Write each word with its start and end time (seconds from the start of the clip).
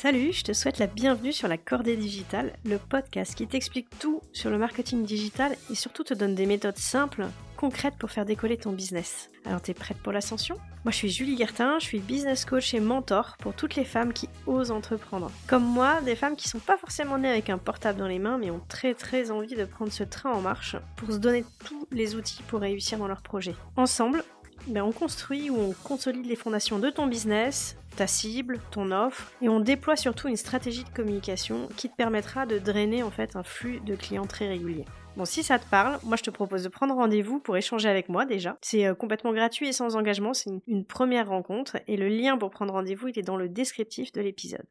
Salut, 0.00 0.32
je 0.32 0.44
te 0.44 0.52
souhaite 0.52 0.78
la 0.78 0.86
bienvenue 0.86 1.32
sur 1.32 1.48
la 1.48 1.58
Cordée 1.58 1.96
Digitale, 1.96 2.52
le 2.64 2.78
podcast 2.78 3.34
qui 3.34 3.48
t'explique 3.48 3.88
tout 3.98 4.20
sur 4.32 4.48
le 4.48 4.56
marketing 4.56 5.04
digital 5.04 5.56
et 5.72 5.74
surtout 5.74 6.04
te 6.04 6.14
donne 6.14 6.36
des 6.36 6.46
méthodes 6.46 6.78
simples, 6.78 7.26
concrètes 7.56 7.96
pour 7.98 8.12
faire 8.12 8.24
décoller 8.24 8.56
ton 8.56 8.70
business. 8.70 9.28
Alors 9.44 9.60
t'es 9.60 9.74
prête 9.74 9.98
pour 9.98 10.12
l'ascension? 10.12 10.54
Moi 10.84 10.92
je 10.92 10.98
suis 10.98 11.08
Julie 11.08 11.34
Guertin, 11.34 11.80
je 11.80 11.86
suis 11.86 11.98
business 11.98 12.44
coach 12.44 12.74
et 12.74 12.78
mentor 12.78 13.36
pour 13.40 13.54
toutes 13.54 13.74
les 13.74 13.84
femmes 13.84 14.12
qui 14.12 14.28
osent 14.46 14.70
entreprendre. 14.70 15.32
Comme 15.48 15.64
moi, 15.64 16.00
des 16.02 16.14
femmes 16.14 16.36
qui 16.36 16.48
sont 16.48 16.60
pas 16.60 16.76
forcément 16.76 17.18
nées 17.18 17.30
avec 17.30 17.50
un 17.50 17.58
portable 17.58 17.98
dans 17.98 18.06
les 18.06 18.20
mains 18.20 18.38
mais 18.38 18.52
ont 18.52 18.62
très 18.68 18.94
très 18.94 19.32
envie 19.32 19.56
de 19.56 19.64
prendre 19.64 19.90
ce 19.90 20.04
train 20.04 20.30
en 20.30 20.40
marche 20.40 20.76
pour 20.94 21.10
se 21.10 21.18
donner 21.18 21.44
tous 21.64 21.88
les 21.90 22.14
outils 22.14 22.44
pour 22.46 22.60
réussir 22.60 22.98
dans 22.98 23.08
leur 23.08 23.22
projet. 23.22 23.56
Ensemble, 23.74 24.22
ben, 24.68 24.82
on 24.82 24.92
construit 24.92 25.50
ou 25.50 25.58
on 25.58 25.72
consolide 25.72 26.26
les 26.26 26.36
fondations 26.36 26.78
de 26.78 26.90
ton 26.90 27.06
business, 27.06 27.76
ta 27.98 28.06
cible, 28.06 28.60
ton 28.70 28.92
offre, 28.92 29.32
et 29.42 29.48
on 29.48 29.58
déploie 29.58 29.96
surtout 29.96 30.28
une 30.28 30.36
stratégie 30.36 30.84
de 30.84 30.88
communication 30.90 31.68
qui 31.76 31.88
te 31.88 31.96
permettra 31.96 32.46
de 32.46 32.60
drainer 32.60 33.02
en 33.02 33.10
fait 33.10 33.34
un 33.34 33.42
flux 33.42 33.80
de 33.80 33.96
clients 33.96 34.24
très 34.24 34.46
régulier. 34.46 34.84
Bon, 35.16 35.24
si 35.24 35.42
ça 35.42 35.58
te 35.58 35.68
parle, 35.68 35.98
moi 36.04 36.16
je 36.16 36.22
te 36.22 36.30
propose 36.30 36.62
de 36.62 36.68
prendre 36.68 36.94
rendez-vous 36.94 37.40
pour 37.40 37.56
échanger 37.56 37.88
avec 37.88 38.08
moi 38.08 38.24
déjà. 38.24 38.56
C'est 38.62 38.86
euh, 38.86 38.94
complètement 38.94 39.32
gratuit 39.32 39.66
et 39.66 39.72
sans 39.72 39.96
engagement, 39.96 40.32
c'est 40.32 40.48
une, 40.68 40.84
première 40.84 41.28
rencontre 41.28 41.78
et 41.88 41.96
le 41.96 42.06
lien 42.06 42.38
pour 42.38 42.50
prendre 42.50 42.72
rendez-vous 42.72 43.08
il 43.08 43.18
est 43.18 43.22
dans 43.22 43.36
le 43.36 43.48
descriptif 43.48 44.12
de 44.12 44.20
l'épisode. 44.20 44.64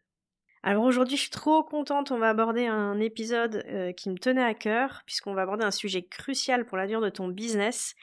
Alors 0.68 0.84
aujourd'hui, 0.84 1.16
je 1.16 1.22
suis 1.22 1.32
trop 1.32 1.64
contente, 1.64 2.12
on 2.12 2.18
va 2.18 2.28
aborder 2.28 2.66
un 2.66 3.00
épisode 3.00 3.64
euh, 3.70 3.94
qui 3.94 4.10
me 4.10 4.18
tenait 4.18 4.44
à 4.44 4.54
cœur, 4.54 5.02
puisqu'on 5.06 5.34
va 5.34 5.44
aborder 5.44 5.64
un 5.64 5.72
sujet 5.72 6.04
crucial 6.04 6.66
pour 6.66 6.76
l'avenir 6.76 7.00
de 7.00 7.08
ton 7.08 7.30
business, 7.30 7.96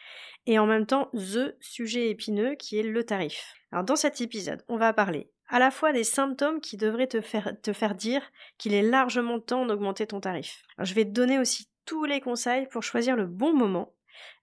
et 0.47 0.59
en 0.59 0.65
même 0.65 0.87
temps, 0.87 1.11
the 1.13 1.55
sujet 1.61 2.09
épineux 2.09 2.55
qui 2.55 2.79
est 2.79 2.83
le 2.83 3.05
tarif. 3.05 3.53
Alors 3.71 3.85
dans 3.85 3.97
cet 3.97 4.23
épisode, 4.23 4.65
on 4.67 4.79
va 4.79 4.95
parler 4.95 5.31
à 5.49 5.59
la 5.59 5.71
fois 5.71 5.93
des 5.93 6.05
symptômes 6.05 6.63
qui 6.63 6.79
devraient 6.79 7.07
te 7.07 7.21
faire, 7.21 7.53
te 7.61 7.75
faire 7.75 7.95
dire 7.95 8.23
qu'il 8.57 8.73
est 8.73 8.81
largement 8.81 9.41
temps 9.41 9.67
d'augmenter 9.67 10.07
ton 10.07 10.21
tarif. 10.21 10.63
Je 10.79 10.95
vais 10.95 11.05
te 11.05 11.11
donner 11.11 11.39
aussi 11.39 11.69
tous 11.85 12.07
les 12.07 12.23
conseils 12.23 12.67
pour 12.69 12.83
choisir 12.83 13.15
le 13.15 13.27
bon 13.27 13.53
moment 13.53 13.93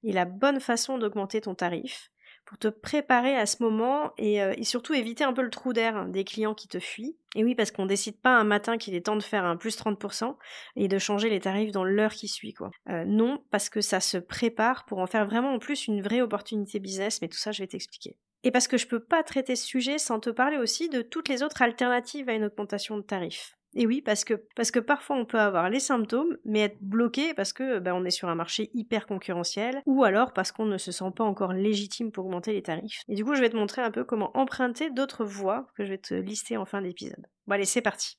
et 0.03 0.11
la 0.11 0.25
bonne 0.25 0.59
façon 0.59 0.99
d'augmenter 0.99 1.41
ton 1.41 1.55
tarif 1.55 2.11
pour 2.51 2.57
te 2.57 2.67
préparer 2.67 3.37
à 3.37 3.45
ce 3.45 3.63
moment 3.63 4.11
euh, 4.19 4.53
et, 4.57 4.65
surtout 4.65 4.93
éviter 4.93 5.23
un 5.23 5.31
peu 5.31 5.41
le 5.41 5.49
trou 5.49 5.71
d'air 5.71 6.05
des 6.07 6.25
clients 6.25 6.53
qui 6.53 6.67
te 6.67 6.81
fuient. 6.81 7.15
Et 7.33 7.45
oui, 7.45 7.55
parce 7.55 7.71
qu'on 7.71 7.85
décide 7.85 8.19
pas 8.19 8.35
un 8.35 8.43
matin 8.43 8.77
qu'il 8.77 8.93
est 8.93 9.05
temps 9.05 9.15
de 9.15 9.23
faire 9.23 9.45
un 9.45 9.55
plus 9.55 9.77
30% 9.77 10.35
et 10.75 10.89
de 10.89 10.97
changer 10.97 11.29
les 11.29 11.39
tarifs 11.39 11.71
dans 11.71 11.85
l'heure 11.85 12.11
qui 12.11 12.27
suit, 12.27 12.53
quoi. 12.53 12.71
Euh, 12.89 13.05
non, 13.05 13.41
parce 13.51 13.69
que 13.69 13.79
ça 13.79 14.01
se 14.01 14.17
prépare 14.17 14.83
pour 14.83 14.97
en 14.97 15.07
faire 15.07 15.25
vraiment 15.25 15.53
en 15.53 15.59
plus 15.59 15.87
une 15.87 16.01
vraie 16.01 16.19
opportunité 16.19 16.79
business, 16.79 17.21
mais 17.21 17.29
tout 17.29 17.37
ça 17.37 17.53
je 17.53 17.63
vais 17.63 17.67
t'expliquer. 17.67 18.17
Et 18.43 18.51
parce 18.51 18.67
que 18.67 18.75
je 18.75 18.85
peux 18.85 18.99
pas 18.99 19.23
traiter 19.23 19.55
ce 19.55 19.65
sujet 19.65 19.97
sans 19.97 20.19
te 20.19 20.29
parler 20.29 20.57
aussi 20.57 20.89
de 20.89 21.01
toutes 21.01 21.29
les 21.29 21.43
autres 21.43 21.61
alternatives 21.61 22.27
à 22.27 22.33
une 22.33 22.43
augmentation 22.43 22.97
de 22.97 23.03
tarifs. 23.03 23.55
Et 23.73 23.87
oui, 23.87 24.01
parce 24.01 24.25
que, 24.25 24.79
parfois 24.79 25.15
on 25.15 25.25
peut 25.25 25.39
avoir 25.39 25.69
les 25.69 25.79
symptômes, 25.79 26.37
mais 26.43 26.61
être 26.61 26.81
bloqué 26.81 27.33
parce 27.33 27.53
que 27.53 27.79
ben, 27.79 27.93
on 27.93 28.03
est 28.03 28.11
sur 28.11 28.27
un 28.27 28.35
marché 28.35 28.69
hyper 28.73 29.07
concurrentiel, 29.07 29.81
ou 29.85 30.03
alors 30.03 30.33
parce 30.33 30.51
qu'on 30.51 30.65
ne 30.65 30.77
se 30.77 30.91
sent 30.91 31.11
pas 31.15 31.23
encore 31.23 31.53
légitime 31.53 32.11
pour 32.11 32.25
augmenter 32.25 32.51
les 32.53 32.63
tarifs. 32.63 33.03
Et 33.07 33.15
du 33.15 33.23
coup, 33.23 33.35
je 33.35 33.41
vais 33.41 33.49
te 33.49 33.55
montrer 33.55 33.81
un 33.81 33.91
peu 33.91 34.03
comment 34.03 34.35
emprunter 34.37 34.89
d'autres 34.89 35.23
voies 35.23 35.67
que 35.75 35.85
je 35.85 35.91
vais 35.91 35.97
te 35.97 36.13
lister 36.13 36.57
en 36.57 36.65
fin 36.65 36.81
d'épisode. 36.81 37.27
Bon 37.47 37.55
allez, 37.55 37.65
c'est 37.65 37.81
parti. 37.81 38.17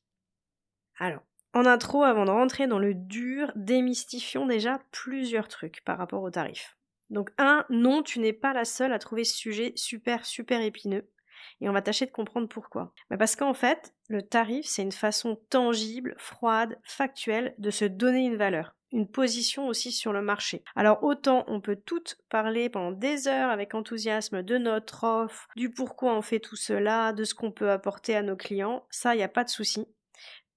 Alors, 0.98 1.22
en 1.54 1.66
intro, 1.66 2.02
avant 2.02 2.24
de 2.24 2.30
rentrer 2.30 2.66
dans 2.66 2.78
le 2.78 2.94
dur, 2.94 3.52
démystifions 3.56 4.46
déjà 4.46 4.80
plusieurs 4.90 5.48
trucs 5.48 5.84
par 5.84 5.98
rapport 5.98 6.22
aux 6.22 6.30
tarifs. 6.30 6.78
Donc 7.10 7.30
un, 7.36 7.66
non, 7.68 8.02
tu 8.02 8.20
n'es 8.20 8.32
pas 8.32 8.54
la 8.54 8.64
seule 8.64 8.92
à 8.92 8.98
trouver 8.98 9.24
ce 9.24 9.36
sujet 9.36 9.72
super 9.76 10.24
super 10.24 10.62
épineux 10.62 11.10
et 11.60 11.68
on 11.68 11.72
va 11.72 11.82
tâcher 11.82 12.06
de 12.06 12.10
comprendre 12.10 12.48
pourquoi. 12.48 12.92
Bah, 13.10 13.16
parce 13.16 13.36
qu'en 13.36 13.54
fait, 13.54 13.94
le 14.08 14.22
tarif, 14.22 14.66
c'est 14.66 14.82
une 14.82 14.92
façon 14.92 15.40
tangible, 15.50 16.14
froide, 16.18 16.78
factuelle 16.84 17.54
de 17.58 17.70
se 17.70 17.84
donner 17.84 18.26
une 18.26 18.36
valeur 18.36 18.74
une 18.92 19.08
position 19.08 19.66
aussi 19.66 19.90
sur 19.90 20.12
le 20.12 20.22
marché. 20.22 20.62
Alors 20.76 21.02
autant 21.02 21.44
on 21.48 21.60
peut 21.60 21.76
toutes 21.76 22.18
parler 22.28 22.68
pendant 22.68 22.92
des 22.92 23.26
heures 23.26 23.50
avec 23.50 23.74
enthousiasme 23.74 24.42
de 24.42 24.58
notre 24.58 25.04
offre, 25.04 25.48
du 25.56 25.70
pourquoi 25.70 26.14
on 26.14 26.22
fait 26.22 26.40
tout 26.40 26.56
cela, 26.56 27.12
de 27.12 27.24
ce 27.24 27.34
qu'on 27.34 27.50
peut 27.50 27.70
apporter 27.70 28.14
à 28.14 28.22
nos 28.22 28.36
clients, 28.36 28.86
ça 28.90 29.14
il 29.14 29.18
n'y 29.18 29.24
a 29.24 29.28
pas 29.28 29.44
de 29.44 29.48
souci, 29.48 29.86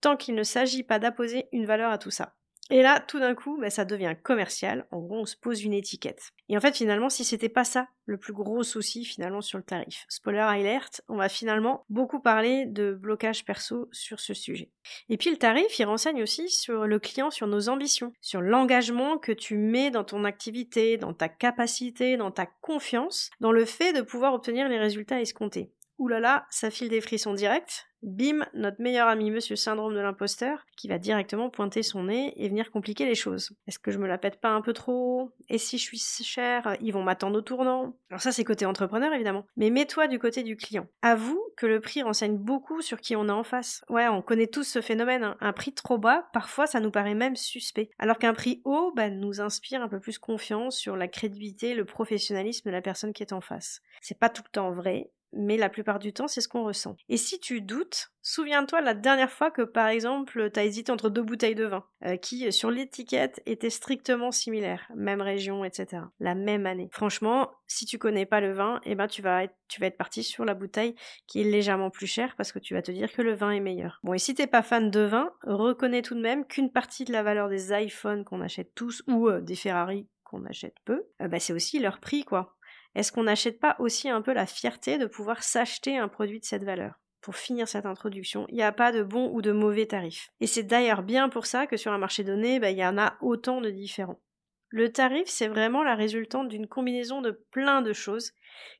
tant 0.01 0.17
qu'il 0.17 0.35
ne 0.35 0.43
s'agit 0.43 0.83
pas 0.83 0.99
d'apposer 0.99 1.47
une 1.51 1.65
valeur 1.65 1.91
à 1.91 1.97
tout 1.97 2.11
ça. 2.11 2.35
Et 2.71 2.81
là, 2.81 2.99
tout 2.99 3.19
d'un 3.19 3.35
coup, 3.35 3.57
bah, 3.59 3.69
ça 3.69 3.85
devient 3.85 4.15
commercial. 4.23 4.87
En 4.91 4.99
gros, 4.99 5.19
on 5.19 5.25
se 5.25 5.35
pose 5.35 5.63
une 5.63 5.73
étiquette. 5.73 6.31
Et 6.49 6.57
en 6.57 6.61
fait, 6.61 6.75
finalement, 6.75 7.09
si 7.09 7.23
c'était 7.23 7.49
pas 7.49 7.63
ça 7.63 7.87
le 8.05 8.17
plus 8.17 8.33
gros 8.33 8.63
souci 8.63 9.03
finalement 9.03 9.41
sur 9.41 9.57
le 9.57 9.63
tarif. 9.63 10.05
Spoiler 10.09 10.39
alert, 10.39 11.01
on 11.07 11.15
va 11.15 11.29
finalement 11.29 11.85
beaucoup 11.89 12.19
parler 12.19 12.65
de 12.65 12.93
blocage 12.93 13.45
perso 13.45 13.89
sur 13.91 14.19
ce 14.19 14.33
sujet. 14.33 14.71
Et 15.09 15.17
puis 15.17 15.31
le 15.31 15.37
tarif, 15.37 15.77
il 15.79 15.85
renseigne 15.85 16.21
aussi 16.21 16.49
sur 16.49 16.85
le 16.85 16.99
client, 16.99 17.31
sur 17.31 17.47
nos 17.47 17.69
ambitions, 17.69 18.13
sur 18.21 18.41
l'engagement 18.41 19.17
que 19.17 19.31
tu 19.31 19.57
mets 19.57 19.91
dans 19.91 20.03
ton 20.03 20.23
activité, 20.23 20.97
dans 20.97 21.13
ta 21.13 21.29
capacité, 21.29 22.17
dans 22.17 22.31
ta 22.31 22.45
confiance, 22.45 23.31
dans 23.39 23.51
le 23.51 23.65
fait 23.65 23.93
de 23.93 24.01
pouvoir 24.01 24.33
obtenir 24.33 24.69
les 24.69 24.77
résultats 24.77 25.21
escomptés. 25.21 25.71
Ouh 25.97 26.07
là 26.07 26.19
là, 26.19 26.45
ça 26.49 26.69
file 26.69 26.89
des 26.89 27.01
frissons 27.01 27.33
directs. 27.33 27.85
Bim, 28.05 28.45
notre 28.53 28.81
meilleur 28.81 29.07
ami 29.07 29.31
Monsieur 29.31 29.55
Syndrome 29.55 29.95
de 29.95 29.99
l'imposteur, 29.99 30.67
qui 30.77 30.87
va 30.87 30.99
directement 30.99 31.49
pointer 31.49 31.81
son 31.81 32.03
nez 32.03 32.33
et 32.37 32.49
venir 32.49 32.69
compliquer 32.69 33.05
les 33.05 33.15
choses. 33.15 33.53
Est-ce 33.65 33.79
que 33.79 33.89
je 33.89 33.97
me 33.97 34.05
la 34.05 34.19
pète 34.19 34.39
pas 34.39 34.49
un 34.49 34.61
peu 34.61 34.73
trop? 34.73 35.31
Et 35.49 35.57
si 35.57 35.79
je 35.79 35.85
suis 35.85 36.23
cher, 36.23 36.77
ils 36.81 36.93
vont 36.93 37.01
m'attendre 37.01 37.39
au 37.39 37.41
tournant 37.41 37.97
Alors 38.11 38.21
ça 38.21 38.31
c'est 38.31 38.43
côté 38.43 38.67
entrepreneur 38.67 39.11
évidemment. 39.11 39.47
Mais 39.57 39.71
mets-toi 39.71 40.07
du 40.07 40.19
côté 40.19 40.43
du 40.43 40.55
client. 40.55 40.87
Avoue 41.01 41.41
que 41.57 41.65
le 41.65 41.79
prix 41.79 42.03
renseigne 42.03 42.37
beaucoup 42.37 42.81
sur 42.83 43.01
qui 43.01 43.15
on 43.15 43.27
a 43.27 43.33
en 43.33 43.43
face. 43.43 43.83
Ouais, 43.89 44.07
on 44.07 44.21
connaît 44.21 44.45
tous 44.45 44.65
ce 44.65 44.81
phénomène. 44.81 45.23
Hein. 45.23 45.37
Un 45.39 45.53
prix 45.53 45.73
trop 45.73 45.97
bas, 45.97 46.27
parfois 46.31 46.67
ça 46.67 46.79
nous 46.79 46.91
paraît 46.91 47.15
même 47.15 47.35
suspect. 47.35 47.89
Alors 47.97 48.19
qu'un 48.19 48.35
prix 48.35 48.61
haut, 48.65 48.91
bah, 48.95 49.09
nous 49.09 49.41
inspire 49.41 49.81
un 49.81 49.89
peu 49.89 49.99
plus 49.99 50.19
confiance 50.19 50.77
sur 50.77 50.95
la 50.95 51.07
crédibilité, 51.07 51.73
le 51.73 51.85
professionnalisme 51.85 52.69
de 52.69 52.73
la 52.73 52.81
personne 52.83 53.13
qui 53.13 53.23
est 53.23 53.33
en 53.33 53.41
face. 53.41 53.81
C'est 54.01 54.19
pas 54.19 54.29
tout 54.29 54.43
le 54.45 54.51
temps 54.51 54.71
vrai, 54.71 55.09
mais 55.35 55.57
la 55.57 55.69
plupart 55.69 55.99
du 55.99 56.13
temps, 56.13 56.27
c'est 56.27 56.41
ce 56.41 56.47
qu'on 56.47 56.63
ressent. 56.63 56.95
Et 57.09 57.17
si 57.17 57.39
tu 57.39 57.61
doutes, 57.61 58.11
souviens-toi 58.21 58.81
la 58.81 58.93
dernière 58.93 59.31
fois 59.31 59.51
que, 59.51 59.61
par 59.61 59.87
exemple, 59.87 60.49
tu 60.51 60.59
as 60.59 60.65
hésité 60.65 60.91
entre 60.91 61.09
deux 61.09 61.21
bouteilles 61.21 61.55
de 61.55 61.65
vin, 61.65 61.85
euh, 62.05 62.17
qui, 62.17 62.51
sur 62.51 62.71
l'étiquette, 62.71 63.41
étaient 63.45 63.69
strictement 63.69 64.31
similaires, 64.31 64.89
même 64.95 65.21
région, 65.21 65.63
etc. 65.63 66.03
La 66.19 66.35
même 66.35 66.65
année. 66.65 66.89
Franchement, 66.91 67.51
si 67.67 67.85
tu 67.85 67.97
connais 67.97 68.25
pas 68.25 68.41
le 68.41 68.53
vin, 68.53 68.79
eh 68.85 68.95
ben, 68.95 69.07
tu 69.07 69.21
vas 69.21 69.43
être, 69.43 69.55
tu 69.67 69.81
vas 69.81 69.87
être 69.87 69.97
parti 69.97 70.23
sur 70.23 70.45
la 70.45 70.53
bouteille 70.53 70.95
qui 71.27 71.41
est 71.41 71.43
légèrement 71.43 71.89
plus 71.89 72.07
chère 72.07 72.35
parce 72.35 72.51
que 72.51 72.59
tu 72.59 72.73
vas 72.73 72.81
te 72.81 72.91
dire 72.91 73.11
que 73.11 73.21
le 73.21 73.33
vin 73.33 73.51
est 73.51 73.59
meilleur. 73.59 73.99
Bon, 74.03 74.13
et 74.13 74.19
si 74.19 74.33
t'es 74.33 74.47
pas 74.47 74.63
fan 74.63 74.91
de 74.91 75.01
vin, 75.01 75.31
reconnais 75.43 76.01
tout 76.01 76.15
de 76.15 76.21
même 76.21 76.45
qu'une 76.45 76.71
partie 76.71 77.05
de 77.05 77.11
la 77.11 77.23
valeur 77.23 77.49
des 77.49 77.73
iPhones 77.73 78.23
qu'on 78.23 78.41
achète 78.41 78.73
tous 78.75 79.03
ou 79.07 79.27
euh, 79.27 79.41
des 79.41 79.55
Ferrari 79.55 80.07
qu'on 80.23 80.43
achète 80.45 80.75
peu, 80.85 81.03
euh, 81.21 81.27
bah, 81.27 81.39
c'est 81.39 81.53
aussi 81.53 81.79
leur 81.79 81.99
prix, 81.99 82.25
quoi. 82.25 82.54
Est-ce 82.95 83.11
qu'on 83.11 83.23
n'achète 83.23 83.59
pas 83.59 83.75
aussi 83.79 84.09
un 84.09 84.21
peu 84.21 84.33
la 84.33 84.45
fierté 84.45 84.97
de 84.97 85.05
pouvoir 85.05 85.43
s'acheter 85.43 85.97
un 85.97 86.07
produit 86.07 86.39
de 86.39 86.45
cette 86.45 86.63
valeur 86.63 86.99
pour 87.25 87.35
finir 87.35 87.67
cette 87.67 87.87
introduction, 87.87 88.45
il 88.49 88.55
n'y 88.55 88.61
a 88.61 88.71
pas 88.71 88.91
de 88.91 89.01
bon 89.01 89.31
ou 89.33 89.41
de 89.41 89.51
mauvais 89.51 89.87
tarif. 89.87 90.29
Et 90.41 90.45
c'est 90.45 90.61
d'ailleurs 90.61 91.01
bien 91.01 91.27
pour 91.27 91.47
ça 91.47 91.65
que 91.65 91.75
sur 91.75 91.91
un 91.91 91.97
marché 91.97 92.23
donné, 92.23 92.59
bah, 92.59 92.69
il 92.69 92.77
y 92.77 92.85
en 92.85 92.99
a 92.99 93.17
autant 93.19 93.61
de 93.61 93.71
différents. 93.71 94.21
Le 94.69 94.91
tarif, 94.91 95.27
c'est 95.27 95.47
vraiment 95.47 95.81
la 95.81 95.95
résultante 95.95 96.49
d'une 96.49 96.67
combinaison 96.67 97.21
de 97.23 97.31
plein 97.31 97.81
de 97.81 97.93
choses 97.93 98.33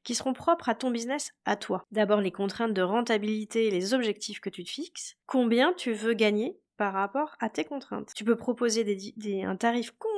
qui 0.04 0.14
seront 0.14 0.34
propres 0.34 0.70
à 0.70 0.76
ton 0.76 0.92
business, 0.92 1.32
à 1.46 1.56
toi. 1.56 1.86
D'abord 1.92 2.22
les 2.22 2.32
contraintes 2.32 2.74
de 2.74 2.84
rentabilité 2.84 3.66
et 3.66 3.72
les 3.72 3.96
objectifs 3.96 4.40
que 4.40 4.52
tu 4.52 4.64
te 4.64 4.70
fixes, 4.70 5.16
combien 5.26 5.74
tu 5.74 5.94
veux 5.94 6.14
gagner 6.14 6.56
par 6.78 6.94
rapport 6.94 7.36
à 7.40 7.50
tes 7.50 7.66
contraintes? 7.66 8.12
Tu 8.16 8.26
peux 8.26 8.36
proposer 8.36 8.86
un 9.44 9.56
tarif 9.56 9.90
complètement 9.98 10.15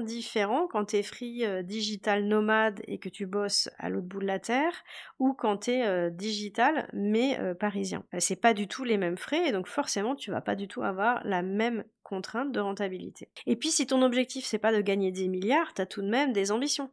différent 0.00 0.66
quand 0.66 0.86
tu 0.86 0.96
es 0.96 1.02
free 1.02 1.44
euh, 1.44 1.62
digital 1.62 2.24
nomade 2.24 2.80
et 2.86 2.98
que 2.98 3.08
tu 3.08 3.26
bosses 3.26 3.70
à 3.78 3.88
l'autre 3.88 4.06
bout 4.06 4.20
de 4.20 4.26
la 4.26 4.38
terre 4.38 4.72
ou 5.18 5.32
quand 5.32 5.58
tu 5.58 5.72
es 5.72 5.86
euh, 5.86 6.10
digital 6.10 6.88
mais 6.92 7.38
euh, 7.38 7.54
parisien. 7.54 8.04
C'est 8.18 8.40
pas 8.40 8.54
du 8.54 8.68
tout 8.68 8.84
les 8.84 8.98
mêmes 8.98 9.16
frais 9.16 9.48
et 9.48 9.52
donc 9.52 9.66
forcément 9.66 10.14
tu 10.14 10.30
vas 10.30 10.40
pas 10.40 10.54
du 10.54 10.68
tout 10.68 10.82
avoir 10.82 11.20
la 11.24 11.42
même 11.42 11.84
contrainte 12.02 12.52
de 12.52 12.60
rentabilité. 12.60 13.28
Et 13.46 13.56
puis 13.56 13.70
si 13.70 13.86
ton 13.86 14.02
objectif 14.02 14.44
c'est 14.44 14.58
pas 14.58 14.72
de 14.72 14.80
gagner 14.80 15.12
10 15.12 15.28
milliards, 15.28 15.74
tu 15.74 15.82
as 15.82 15.86
tout 15.86 16.02
de 16.02 16.10
même 16.10 16.32
des 16.32 16.52
ambitions 16.52 16.90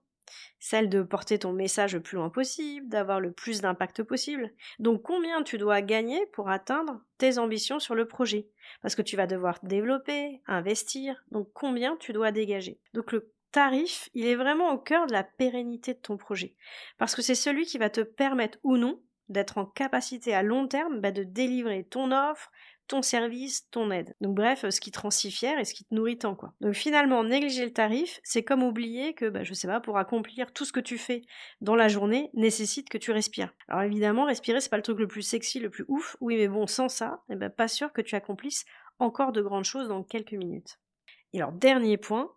celle 0.60 0.90
de 0.90 1.02
porter 1.02 1.40
ton 1.40 1.54
message 1.54 1.96
le 1.96 2.02
plus 2.02 2.16
loin 2.16 2.30
possible, 2.30 2.88
d'avoir 2.90 3.20
le 3.20 3.32
plus 3.32 3.62
d'impact 3.62 4.04
possible. 4.04 4.52
Donc 4.80 5.02
combien 5.02 5.44
tu 5.44 5.58
dois 5.58 5.82
gagner 5.82 6.26
pour 6.28 6.50
atteindre 6.50 7.02
tes 7.18 7.38
ambitions 7.38 7.80
sur 7.80 7.96
le 7.96 8.08
projet? 8.08 8.48
Parce 8.82 8.96
que 8.96 9.02
tu 9.02 9.16
vas 9.16 9.28
devoir 9.28 9.60
développer, 9.64 10.42
investir, 10.48 11.24
donc 11.32 11.50
combien 11.54 11.98
tu 11.98 12.14
dois 12.14 12.32
dégager? 12.32 12.80
Donc 12.94 13.12
le 13.12 13.32
tarif, 13.52 14.10
il 14.14 14.26
est 14.26 14.36
vraiment 14.36 14.72
au 14.74 14.78
cœur 14.78 15.08
de 15.08 15.14
la 15.14 15.24
pérennité 15.24 15.94
de 15.94 16.00
ton 16.00 16.18
projet. 16.18 16.56
Parce 16.98 17.16
que 17.16 17.22
c'est 17.22 17.36
celui 17.36 17.66
qui 17.66 17.78
va 17.78 17.90
te 17.90 18.02
permettre 18.02 18.60
ou 18.64 18.78
non 18.78 19.02
d'être 19.30 19.58
en 19.58 19.66
capacité 19.66 20.34
à 20.34 20.44
long 20.44 20.68
terme 20.68 21.00
bah, 21.00 21.12
de 21.12 21.24
délivrer 21.24 21.84
ton 21.84 22.12
offre, 22.12 22.52
ton 22.90 23.02
service, 23.02 23.70
ton 23.70 23.92
aide. 23.92 24.16
Donc 24.20 24.36
bref, 24.36 24.68
ce 24.68 24.82
qui 24.82 24.92
te 24.92 25.00
rend 25.00 25.12
si 25.12 25.32
fier 25.32 25.58
et 25.60 25.64
ce 25.64 25.74
qui 25.74 25.86
te 25.86 25.94
nourrit 25.94 26.18
tant 26.18 26.36
quoi. 26.36 26.54
Donc 26.60 26.74
finalement, 26.74 27.24
négliger 27.24 27.64
le 27.64 27.72
tarif, 27.72 28.20
c'est 28.24 28.44
comme 28.44 28.64
oublier 28.64 29.14
que, 29.14 29.30
bah, 29.30 29.44
je 29.44 29.54
sais 29.54 29.68
pas, 29.68 29.80
pour 29.80 29.98
accomplir 29.98 30.52
tout 30.52 30.66
ce 30.66 30.74
que 30.74 30.80
tu 30.80 30.98
fais 30.98 31.22
dans 31.62 31.76
la 31.76 31.88
journée, 31.88 32.32
nécessite 32.34 32.90
que 32.90 32.98
tu 32.98 33.12
respires. 33.12 33.54
Alors 33.68 33.84
évidemment, 33.84 34.26
respirer, 34.26 34.60
c'est 34.60 34.70
pas 34.70 34.78
le 34.78 34.84
truc 34.84 35.00
le 35.00 35.08
plus 35.08 35.22
sexy, 35.22 35.60
le 35.60 35.70
plus 35.70 35.86
ouf, 35.88 36.18
oui, 36.20 36.36
mais 36.36 36.48
bon, 36.48 36.68
sans 36.68 36.90
ça, 36.90 37.24
eh 37.30 37.36
ben, 37.36 37.50
pas 37.50 37.68
sûr 37.68 37.94
que 37.94 38.02
tu 38.02 38.16
accomplisses 38.16 38.66
encore 38.98 39.32
de 39.32 39.42
grandes 39.42 39.66
choses 39.66 39.88
dans 39.88 40.04
quelques 40.04 40.34
minutes. 40.34 40.80
Et 41.32 41.42
alors, 41.42 41.52
dernier 41.52 41.98
point, 41.98 42.32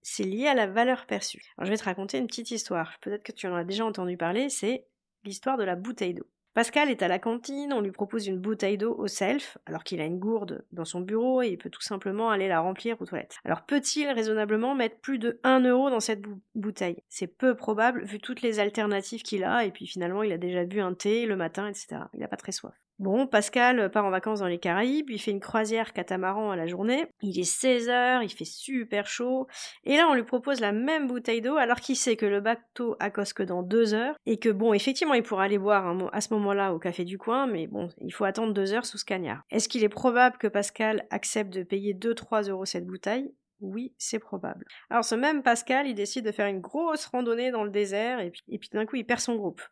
c'est 0.00 0.24
lié 0.24 0.46
à 0.46 0.54
la 0.54 0.66
valeur 0.66 1.04
perçue. 1.06 1.42
Alors 1.58 1.66
je 1.66 1.72
vais 1.72 1.76
te 1.76 1.84
raconter 1.84 2.16
une 2.16 2.28
petite 2.28 2.50
histoire. 2.50 2.98
Peut-être 3.00 3.24
que 3.24 3.32
tu 3.32 3.46
en 3.46 3.54
as 3.54 3.64
déjà 3.64 3.84
entendu 3.84 4.16
parler, 4.16 4.48
c'est 4.48 4.86
l'histoire 5.24 5.58
de 5.58 5.64
la 5.64 5.76
bouteille 5.76 6.14
d'eau. 6.14 6.26
Pascal 6.56 6.88
est 6.88 7.02
à 7.02 7.08
la 7.08 7.18
cantine, 7.18 7.74
on 7.74 7.82
lui 7.82 7.90
propose 7.90 8.26
une 8.28 8.38
bouteille 8.38 8.78
d'eau 8.78 8.94
au 8.96 9.08
self, 9.08 9.58
alors 9.66 9.84
qu'il 9.84 10.00
a 10.00 10.06
une 10.06 10.18
gourde 10.18 10.64
dans 10.72 10.86
son 10.86 11.02
bureau 11.02 11.42
et 11.42 11.48
il 11.48 11.58
peut 11.58 11.68
tout 11.68 11.82
simplement 11.82 12.30
aller 12.30 12.48
la 12.48 12.60
remplir 12.60 12.96
aux 12.98 13.04
toilettes. 13.04 13.36
Alors 13.44 13.66
peut-il 13.66 14.08
raisonnablement 14.08 14.74
mettre 14.74 14.98
plus 15.00 15.18
de 15.18 15.38
1 15.44 15.60
euro 15.66 15.90
dans 15.90 16.00
cette 16.00 16.22
bouteille? 16.54 17.02
C'est 17.10 17.26
peu 17.26 17.54
probable 17.56 18.04
vu 18.04 18.20
toutes 18.20 18.40
les 18.40 18.58
alternatives 18.58 19.22
qu'il 19.22 19.44
a 19.44 19.66
et 19.66 19.70
puis 19.70 19.86
finalement 19.86 20.22
il 20.22 20.32
a 20.32 20.38
déjà 20.38 20.64
bu 20.64 20.80
un 20.80 20.94
thé 20.94 21.26
le 21.26 21.36
matin, 21.36 21.68
etc. 21.68 22.04
Il 22.14 22.20
n'a 22.20 22.28
pas 22.28 22.38
très 22.38 22.52
soif. 22.52 22.72
Bon, 22.98 23.26
Pascal 23.26 23.90
part 23.90 24.06
en 24.06 24.10
vacances 24.10 24.40
dans 24.40 24.46
les 24.46 24.58
Caraïbes, 24.58 25.10
il 25.10 25.20
fait 25.20 25.30
une 25.30 25.40
croisière 25.40 25.92
catamaran 25.92 26.50
à 26.50 26.56
la 26.56 26.66
journée, 26.66 27.04
il 27.20 27.38
est 27.38 27.42
16h, 27.42 28.24
il 28.24 28.30
fait 28.30 28.46
super 28.46 29.06
chaud, 29.06 29.46
et 29.84 29.98
là 29.98 30.08
on 30.08 30.14
lui 30.14 30.22
propose 30.22 30.60
la 30.60 30.72
même 30.72 31.06
bouteille 31.06 31.42
d'eau 31.42 31.56
alors 31.56 31.80
qu'il 31.80 31.96
sait 31.96 32.16
que 32.16 32.24
le 32.24 32.40
bateau 32.40 32.96
accoste 32.98 33.34
que 33.34 33.42
dans 33.42 33.62
deux 33.62 33.92
heures, 33.92 34.14
et 34.24 34.38
que 34.38 34.48
bon, 34.48 34.72
effectivement 34.72 35.12
il 35.12 35.22
pourra 35.22 35.44
aller 35.44 35.58
boire 35.58 35.94
à 36.10 36.20
ce 36.22 36.32
moment-là 36.46 36.72
au 36.72 36.78
café 36.78 37.04
du 37.04 37.18
coin, 37.18 37.46
mais 37.46 37.66
bon, 37.66 37.88
il 38.00 38.12
faut 38.12 38.24
attendre 38.24 38.52
deux 38.52 38.72
heures 38.72 38.86
sous 38.86 38.98
ce 38.98 39.04
cagnard. 39.04 39.42
Est-ce 39.50 39.68
qu'il 39.68 39.84
est 39.84 39.88
probable 39.88 40.38
que 40.38 40.46
Pascal 40.46 41.06
accepte 41.10 41.52
de 41.52 41.62
payer 41.62 41.94
2-3 41.94 42.50
euros 42.50 42.64
cette 42.64 42.86
bouteille? 42.86 43.32
Oui, 43.60 43.94
c'est 43.96 44.18
probable. 44.18 44.66
Alors 44.90 45.04
ce 45.04 45.14
même 45.14 45.42
Pascal, 45.42 45.86
il 45.86 45.94
décide 45.94 46.26
de 46.26 46.32
faire 46.32 46.46
une 46.46 46.60
grosse 46.60 47.06
randonnée 47.06 47.50
dans 47.50 47.64
le 47.64 47.70
désert 47.70 48.20
et 48.20 48.30
puis, 48.30 48.68
d'un 48.72 48.84
coup 48.84 48.96
il 48.96 49.06
perd 49.06 49.20
son 49.20 49.36
groupe. 49.36 49.62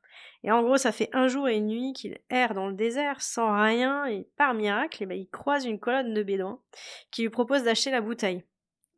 Et 0.42 0.50
en 0.50 0.62
gros, 0.62 0.78
ça 0.78 0.90
fait 0.90 1.10
un 1.12 1.28
jour 1.28 1.48
et 1.48 1.56
une 1.56 1.66
nuit 1.66 1.92
qu'il 1.92 2.18
erre 2.30 2.54
dans 2.54 2.68
le 2.68 2.74
désert 2.74 3.20
sans 3.20 3.62
rien 3.62 4.06
et 4.06 4.26
par 4.38 4.54
miracle, 4.54 5.02
eh 5.02 5.06
ben, 5.06 5.18
il 5.18 5.28
croise 5.28 5.66
une 5.66 5.78
colonne 5.78 6.14
de 6.14 6.22
bédouins 6.22 6.60
qui 7.10 7.22
lui 7.22 7.30
propose 7.30 7.62
d'acheter 7.62 7.90
la 7.90 8.00
bouteille. 8.00 8.44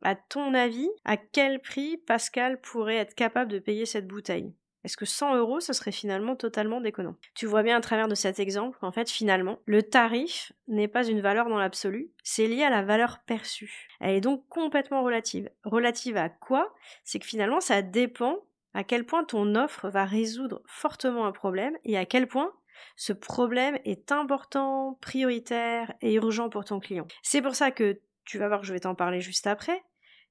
À 0.03 0.15
ton 0.15 0.53
avis, 0.53 0.89
à 1.03 1.17
quel 1.17 1.59
prix 1.59 1.97
Pascal 1.97 2.61
pourrait 2.61 2.97
être 2.97 3.15
capable 3.15 3.51
de 3.51 3.59
payer 3.59 3.85
cette 3.85 4.07
bouteille? 4.07 4.53
Est-ce 4.83 4.97
que 4.97 5.05
100 5.05 5.35
euros, 5.35 5.59
ce 5.59 5.73
serait 5.73 5.91
finalement 5.91 6.35
totalement 6.35 6.81
déconnant? 6.81 7.15
Tu 7.33 7.45
vois 7.45 7.63
bien 7.63 7.77
à 7.77 7.81
travers 7.81 8.07
de 8.07 8.15
cet 8.15 8.39
exemple 8.39 8.77
qu'en 8.79 8.91
fait, 8.91 9.09
finalement, 9.09 9.59
le 9.65 9.83
tarif 9.83 10.53
n'est 10.67 10.87
pas 10.87 11.05
une 11.05 11.21
valeur 11.21 11.49
dans 11.49 11.57
l'absolu, 11.57 12.11
c'est 12.23 12.47
lié 12.47 12.63
à 12.63 12.69
la 12.69 12.83
valeur 12.83 13.19
perçue. 13.25 13.89
Elle 13.99 14.15
est 14.15 14.21
donc 14.21 14.47
complètement 14.47 15.03
relative. 15.03 15.49
Relative 15.63 16.17
à 16.17 16.29
quoi? 16.29 16.73
C'est 17.03 17.19
que 17.19 17.25
finalement, 17.25 17.59
ça 17.59 17.81
dépend 17.81 18.39
à 18.73 18.83
quel 18.83 19.05
point 19.05 19.23
ton 19.23 19.55
offre 19.55 19.89
va 19.89 20.05
résoudre 20.05 20.61
fortement 20.65 21.25
un 21.25 21.31
problème 21.31 21.75
et 21.83 21.97
à 21.97 22.05
quel 22.05 22.27
point 22.27 22.53
ce 22.95 23.11
problème 23.13 23.79
est 23.85 24.11
important, 24.11 24.97
prioritaire 25.01 25.93
et 26.01 26.13
urgent 26.13 26.49
pour 26.49 26.63
ton 26.63 26.79
client. 26.79 27.07
C'est 27.23 27.41
pour 27.41 27.55
ça 27.55 27.71
que 27.71 27.99
tu 28.23 28.37
vas 28.37 28.47
voir 28.47 28.63
je 28.63 28.73
vais 28.73 28.81
t'en 28.81 28.95
parler 28.95 29.21
juste 29.21 29.47
après. 29.47 29.83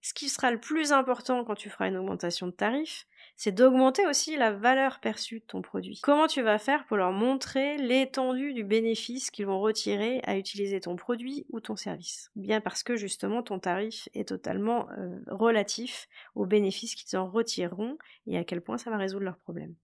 Ce 0.02 0.14
qui 0.14 0.28
sera 0.28 0.50
le 0.52 0.60
plus 0.60 0.92
important 0.92 1.44
quand 1.44 1.56
tu 1.56 1.70
feras 1.70 1.88
une 1.88 1.96
augmentation 1.96 2.46
de 2.46 2.52
tarif, 2.52 3.06
c'est 3.36 3.52
d'augmenter 3.52 4.06
aussi 4.06 4.36
la 4.36 4.50
valeur 4.50 4.98
perçue 5.00 5.40
de 5.40 5.44
ton 5.44 5.62
produit. 5.62 6.00
Comment 6.02 6.26
tu 6.26 6.42
vas 6.42 6.58
faire 6.58 6.86
pour 6.86 6.96
leur 6.96 7.12
montrer 7.12 7.76
l'étendue 7.76 8.54
du 8.54 8.64
bénéfice 8.64 9.30
qu'ils 9.30 9.46
vont 9.46 9.60
retirer 9.60 10.20
à 10.24 10.36
utiliser 10.36 10.80
ton 10.80 10.96
produit 10.96 11.46
ou 11.50 11.60
ton 11.60 11.76
service? 11.76 12.30
Bien 12.34 12.60
parce 12.60 12.82
que 12.82 12.96
justement 12.96 13.42
ton 13.42 13.58
tarif 13.58 14.08
est 14.14 14.28
totalement 14.28 14.88
euh, 14.98 15.18
relatif 15.28 16.08
aux 16.34 16.46
bénéfices 16.46 16.94
qu'ils 16.94 17.18
en 17.18 17.30
retireront 17.30 17.98
et 18.26 18.38
à 18.38 18.44
quel 18.44 18.62
point 18.62 18.78
ça 18.78 18.90
va 18.90 18.96
résoudre 18.96 19.24
leurs 19.24 19.38
problèmes. 19.38 19.74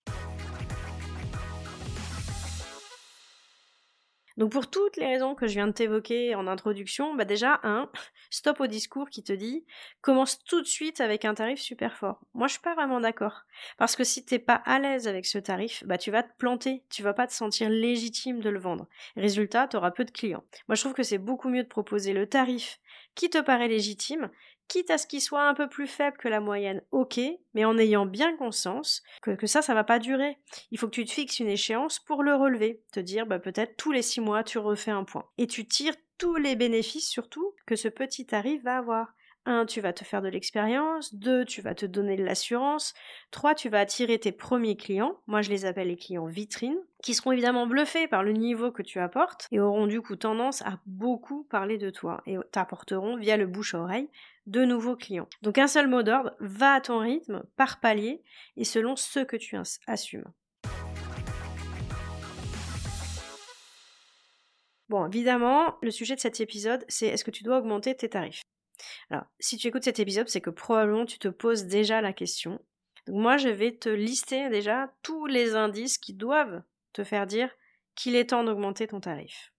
Donc 4.36 4.52
pour 4.52 4.70
toutes 4.70 4.96
les 4.96 5.06
raisons 5.06 5.34
que 5.34 5.46
je 5.46 5.54
viens 5.54 5.66
de 5.66 5.72
t'évoquer 5.72 6.34
en 6.34 6.46
introduction, 6.46 7.14
bah 7.14 7.24
déjà, 7.24 7.60
un, 7.62 7.90
stop 8.30 8.60
au 8.60 8.66
discours 8.66 9.10
qui 9.10 9.22
te 9.22 9.32
dit 9.32 9.64
commence 10.00 10.42
tout 10.44 10.60
de 10.60 10.66
suite 10.66 11.00
avec 11.00 11.24
un 11.24 11.34
tarif 11.34 11.60
super 11.60 11.96
fort. 11.96 12.20
Moi 12.34 12.46
je 12.46 12.52
suis 12.52 12.62
pas 12.62 12.74
vraiment 12.74 13.00
d'accord. 13.00 13.42
Parce 13.78 13.96
que 13.96 14.04
si 14.04 14.24
t'es 14.24 14.38
pas 14.38 14.54
à 14.54 14.78
l'aise 14.78 15.08
avec 15.08 15.26
ce 15.26 15.38
tarif, 15.38 15.84
bah 15.86 15.98
tu 15.98 16.10
vas 16.10 16.22
te 16.22 16.32
planter, 16.38 16.84
tu 16.90 17.02
vas 17.02 17.14
pas 17.14 17.26
te 17.26 17.32
sentir 17.32 17.68
légitime 17.68 18.40
de 18.40 18.50
le 18.50 18.58
vendre. 18.58 18.88
Résultat, 19.16 19.68
tu 19.68 19.76
auras 19.76 19.90
peu 19.90 20.04
de 20.04 20.10
clients. 20.10 20.44
Moi 20.68 20.74
je 20.74 20.80
trouve 20.80 20.94
que 20.94 21.02
c'est 21.02 21.18
beaucoup 21.18 21.48
mieux 21.48 21.62
de 21.62 21.68
proposer 21.68 22.12
le 22.12 22.26
tarif 22.26 22.80
qui 23.14 23.30
te 23.30 23.38
paraît 23.38 23.68
légitime 23.68 24.30
quitte 24.72 24.90
à 24.90 24.96
ce 24.96 25.06
qu'il 25.06 25.20
soit 25.20 25.46
un 25.46 25.52
peu 25.52 25.68
plus 25.68 25.86
faible 25.86 26.16
que 26.16 26.28
la 26.28 26.40
moyenne, 26.40 26.80
ok, 26.92 27.20
mais 27.52 27.66
en 27.66 27.76
ayant 27.76 28.06
bien 28.06 28.34
conscience 28.38 29.02
que, 29.20 29.46
ça, 29.46 29.60
ça 29.60 29.74
va 29.74 29.84
pas 29.84 29.98
durer. 29.98 30.38
Il 30.70 30.78
faut 30.78 30.86
que 30.86 30.94
tu 30.94 31.04
te 31.04 31.12
fixes 31.12 31.40
une 31.40 31.48
échéance 31.48 31.98
pour 31.98 32.22
le 32.22 32.34
relever, 32.34 32.82
te 32.90 32.98
dire 32.98 33.26
bah, 33.26 33.38
peut-être 33.38 33.76
tous 33.76 33.92
les 33.92 34.00
six 34.00 34.22
mois 34.22 34.42
tu 34.42 34.56
refais 34.56 34.90
un 34.90 35.04
point. 35.04 35.26
Et 35.36 35.46
tu 35.46 35.66
tires 35.66 35.94
tous 36.16 36.36
les 36.36 36.56
bénéfices 36.56 37.06
surtout 37.06 37.54
que 37.66 37.76
ce 37.76 37.88
petit 37.88 38.24
tarif 38.24 38.62
va 38.62 38.78
avoir. 38.78 39.12
1. 39.46 39.66
Tu 39.66 39.80
vas 39.80 39.92
te 39.92 40.04
faire 40.04 40.22
de 40.22 40.28
l'expérience. 40.28 41.14
2. 41.14 41.44
Tu 41.44 41.60
vas 41.60 41.74
te 41.74 41.86
donner 41.86 42.16
de 42.16 42.24
l'assurance. 42.24 42.94
3. 43.30 43.54
Tu 43.54 43.68
vas 43.68 43.80
attirer 43.80 44.18
tes 44.18 44.32
premiers 44.32 44.76
clients. 44.76 45.16
Moi, 45.26 45.42
je 45.42 45.50
les 45.50 45.64
appelle 45.64 45.88
les 45.88 45.96
clients 45.96 46.26
vitrines, 46.26 46.78
qui 47.02 47.14
seront 47.14 47.32
évidemment 47.32 47.66
bluffés 47.66 48.08
par 48.08 48.22
le 48.22 48.32
niveau 48.32 48.70
que 48.70 48.82
tu 48.82 48.98
apportes 48.98 49.48
et 49.50 49.60
auront 49.60 49.86
du 49.86 50.00
coup 50.00 50.16
tendance 50.16 50.62
à 50.62 50.78
beaucoup 50.86 51.44
parler 51.44 51.78
de 51.78 51.90
toi 51.90 52.22
et 52.26 52.36
t'apporteront 52.50 53.16
via 53.16 53.36
le 53.36 53.46
bouche 53.46 53.74
à 53.74 53.80
oreille 53.80 54.08
de 54.46 54.64
nouveaux 54.64 54.96
clients. 54.96 55.28
Donc 55.42 55.58
un 55.58 55.68
seul 55.68 55.88
mot 55.88 56.02
d'ordre, 56.02 56.34
va 56.40 56.74
à 56.74 56.80
ton 56.80 56.98
rythme, 56.98 57.44
par 57.56 57.80
palier 57.80 58.22
et 58.56 58.64
selon 58.64 58.96
ce 58.96 59.20
que 59.20 59.36
tu 59.36 59.56
assumes. 59.86 60.30
Bon, 64.88 65.06
évidemment, 65.06 65.76
le 65.80 65.90
sujet 65.90 66.16
de 66.16 66.20
cet 66.20 66.40
épisode, 66.40 66.84
c'est 66.86 67.06
est-ce 67.06 67.24
que 67.24 67.30
tu 67.30 67.44
dois 67.44 67.58
augmenter 67.58 67.94
tes 67.94 68.10
tarifs? 68.10 68.42
Alors, 69.10 69.24
si 69.38 69.56
tu 69.56 69.68
écoutes 69.68 69.84
cet 69.84 70.00
épisode, 70.00 70.28
c'est 70.28 70.40
que 70.40 70.50
probablement 70.50 71.06
tu 71.06 71.18
te 71.18 71.28
poses 71.28 71.64
déjà 71.64 72.00
la 72.00 72.12
question. 72.12 72.60
Donc 73.06 73.16
moi, 73.16 73.36
je 73.36 73.48
vais 73.48 73.72
te 73.72 73.88
lister 73.88 74.48
déjà 74.48 74.92
tous 75.02 75.26
les 75.26 75.54
indices 75.54 75.98
qui 75.98 76.14
doivent 76.14 76.62
te 76.92 77.04
faire 77.04 77.26
dire 77.26 77.50
qu'il 77.94 78.16
est 78.16 78.30
temps 78.30 78.44
d'augmenter 78.44 78.86
ton 78.86 79.00
tarif. 79.00 79.52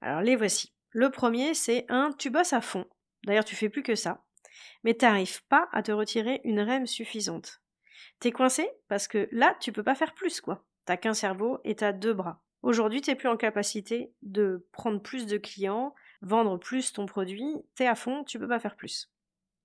Alors 0.00 0.20
les 0.20 0.36
voici. 0.36 0.72
Le 0.90 1.10
premier, 1.10 1.54
c'est 1.54 1.86
un, 1.88 2.12
tu 2.18 2.30
bosses 2.30 2.52
à 2.52 2.60
fond. 2.60 2.86
D'ailleurs, 3.24 3.44
tu 3.44 3.56
fais 3.56 3.68
plus 3.68 3.82
que 3.82 3.94
ça. 3.94 4.24
Mais 4.84 4.94
t'arrives 4.94 5.44
pas 5.46 5.68
à 5.72 5.82
te 5.82 5.92
retirer 5.92 6.40
une 6.44 6.60
REM 6.60 6.86
suffisante. 6.86 7.62
T'es 8.20 8.32
coincé 8.32 8.68
parce 8.88 9.08
que 9.08 9.28
là, 9.32 9.56
tu 9.60 9.72
peux 9.72 9.82
pas 9.82 9.94
faire 9.94 10.14
plus, 10.14 10.40
quoi. 10.40 10.64
T'as 10.84 10.96
qu'un 10.96 11.14
cerveau 11.14 11.58
et 11.64 11.76
t'as 11.76 11.92
deux 11.92 12.12
bras. 12.12 12.42
Aujourd'hui, 12.62 13.00
t'es 13.00 13.14
plus 13.14 13.28
en 13.28 13.36
capacité 13.36 14.12
de 14.22 14.66
prendre 14.72 15.00
plus 15.00 15.26
de 15.26 15.36
clients, 15.36 15.94
vendre 16.22 16.58
plus 16.58 16.92
ton 16.92 17.06
produit, 17.06 17.46
t'es 17.74 17.86
à 17.86 17.94
fond, 17.94 18.24
tu 18.24 18.38
peux 18.38 18.48
pas 18.48 18.60
faire 18.60 18.76
plus. 18.76 19.10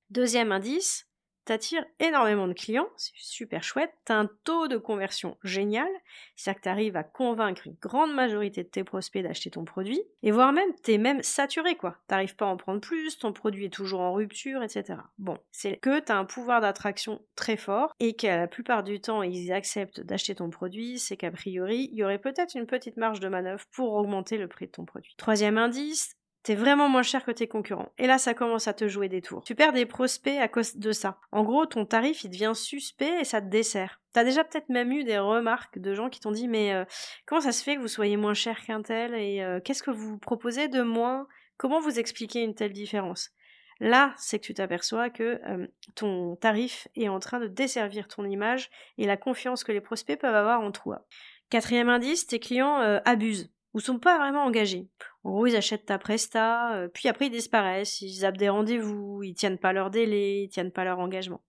Deuxième 0.09 0.51
indice, 0.51 1.07
t'attires 1.47 1.85
énormément 1.99 2.47
de 2.47 2.53
clients, 2.53 2.89
c'est 2.97 3.13
super 3.15 3.63
chouette, 3.63 3.93
t'as 4.03 4.15
un 4.15 4.29
taux 4.43 4.67
de 4.67 4.75
conversion 4.75 5.37
génial, 5.43 5.87
c'est-à-dire 6.35 6.59
que 6.59 6.63
t'arrives 6.63 6.97
à 6.97 7.03
convaincre 7.03 7.67
une 7.67 7.77
grande 7.81 8.13
majorité 8.13 8.63
de 8.63 8.67
tes 8.67 8.83
prospects 8.83 9.23
d'acheter 9.23 9.49
ton 9.49 9.63
produit, 9.63 10.01
et 10.23 10.31
voire 10.31 10.51
même 10.51 10.73
t'es 10.83 10.97
même 10.97 11.23
saturé 11.23 11.75
quoi, 11.75 11.97
t'arrives 12.07 12.35
pas 12.35 12.45
à 12.45 12.49
en 12.49 12.57
prendre 12.57 12.81
plus, 12.81 13.17
ton 13.17 13.31
produit 13.31 13.65
est 13.65 13.73
toujours 13.73 14.01
en 14.01 14.13
rupture, 14.13 14.61
etc. 14.61 14.99
Bon, 15.17 15.37
c'est 15.51 15.77
que 15.77 15.99
t'as 15.99 16.17
un 16.17 16.25
pouvoir 16.25 16.59
d'attraction 16.59 17.21
très 17.35 17.55
fort, 17.55 17.93
et 18.01 18.13
qu'à 18.13 18.35
la 18.35 18.47
plupart 18.47 18.83
du 18.83 18.99
temps 18.99 19.23
ils 19.23 19.53
acceptent 19.53 20.01
d'acheter 20.01 20.35
ton 20.35 20.49
produit, 20.49 20.99
c'est 20.99 21.15
qu'a 21.15 21.31
priori 21.31 21.89
il 21.93 21.97
y 21.97 22.03
aurait 22.03 22.19
peut-être 22.19 22.55
une 22.55 22.67
petite 22.67 22.97
marge 22.97 23.21
de 23.21 23.29
manœuvre 23.29 23.63
pour 23.71 23.93
augmenter 23.93 24.37
le 24.37 24.49
prix 24.49 24.67
de 24.67 24.71
ton 24.71 24.83
produit. 24.83 25.15
Troisième 25.17 25.57
indice, 25.57 26.17
c'est 26.47 26.55
vraiment 26.55 26.87
moins 26.87 27.03
cher 27.03 27.25
que 27.25 27.31
tes 27.31 27.49
concurrents. 27.49 27.91
Et 27.97 28.07
là, 28.07 28.17
ça 28.17 28.33
commence 28.33 28.69
à 28.69 28.73
te 28.73 28.87
jouer 28.87 29.09
des 29.09 29.21
tours. 29.21 29.43
Tu 29.43 29.53
perds 29.53 29.73
des 29.73 29.85
prospects 29.85 30.37
à 30.37 30.47
cause 30.47 30.77
de 30.77 30.93
ça. 30.93 31.19
En 31.33 31.43
gros, 31.43 31.65
ton 31.65 31.85
tarif, 31.85 32.23
il 32.23 32.29
devient 32.29 32.53
suspect 32.55 33.19
et 33.19 33.25
ça 33.25 33.41
te 33.41 33.47
dessert. 33.47 33.99
T'as 34.13 34.23
déjà 34.23 34.45
peut-être 34.45 34.69
même 34.69 34.93
eu 34.93 35.03
des 35.03 35.17
remarques 35.17 35.77
de 35.77 35.93
gens 35.93 36.07
qui 36.07 36.21
t'ont 36.21 36.31
dit 36.31 36.47
mais 36.47 36.73
euh, 36.73 36.85
comment 37.25 37.41
ça 37.41 37.51
se 37.51 37.61
fait 37.61 37.75
que 37.75 37.81
vous 37.81 37.89
soyez 37.89 38.15
moins 38.15 38.33
cher 38.33 38.63
qu'un 38.63 38.81
tel 38.81 39.13
et 39.13 39.43
euh, 39.43 39.59
qu'est-ce 39.59 39.83
que 39.83 39.91
vous 39.91 40.17
proposez 40.17 40.69
de 40.69 40.83
moins? 40.83 41.27
Comment 41.57 41.81
vous 41.81 41.99
expliquez 41.99 42.43
une 42.43 42.55
telle 42.55 42.71
différence? 42.71 43.31
Là, 43.81 44.13
c'est 44.15 44.39
que 44.39 44.45
tu 44.45 44.53
t'aperçois 44.53 45.09
que 45.09 45.41
euh, 45.49 45.67
ton 45.95 46.37
tarif 46.37 46.87
est 46.95 47.09
en 47.09 47.19
train 47.19 47.41
de 47.41 47.47
desservir 47.47 48.07
ton 48.07 48.23
image 48.23 48.69
et 48.97 49.05
la 49.05 49.17
confiance 49.17 49.65
que 49.65 49.73
les 49.73 49.81
prospects 49.81 50.17
peuvent 50.17 50.33
avoir 50.33 50.61
en 50.61 50.71
toi. 50.71 51.05
Quatrième 51.49 51.89
indice, 51.89 52.25
tes 52.25 52.39
clients 52.39 52.77
abusent 53.03 53.51
ou 53.73 53.79
sont 53.79 53.99
pas 53.99 54.17
vraiment 54.17 54.43
engagés. 54.43 54.87
En 55.27 55.31
gros, 55.31 55.45
ils 55.45 55.57
achètent 55.57 55.87
ta 55.87 55.97
presta, 55.97 56.73
euh, 56.75 56.87
puis 56.87 57.09
après 57.09 57.25
ils 57.25 57.31
disparaissent, 57.31 57.99
ils 57.99 58.19
zappent 58.19 58.37
des 58.37 58.47
rendez-vous, 58.47 59.23
ils 59.23 59.33
tiennent 59.33 59.57
pas 59.57 59.73
leur 59.73 59.89
délai, 59.89 60.43
ils 60.43 60.47
tiennent 60.47 60.71
pas 60.71 60.85
leur 60.85 60.99
engagement. 60.99 61.41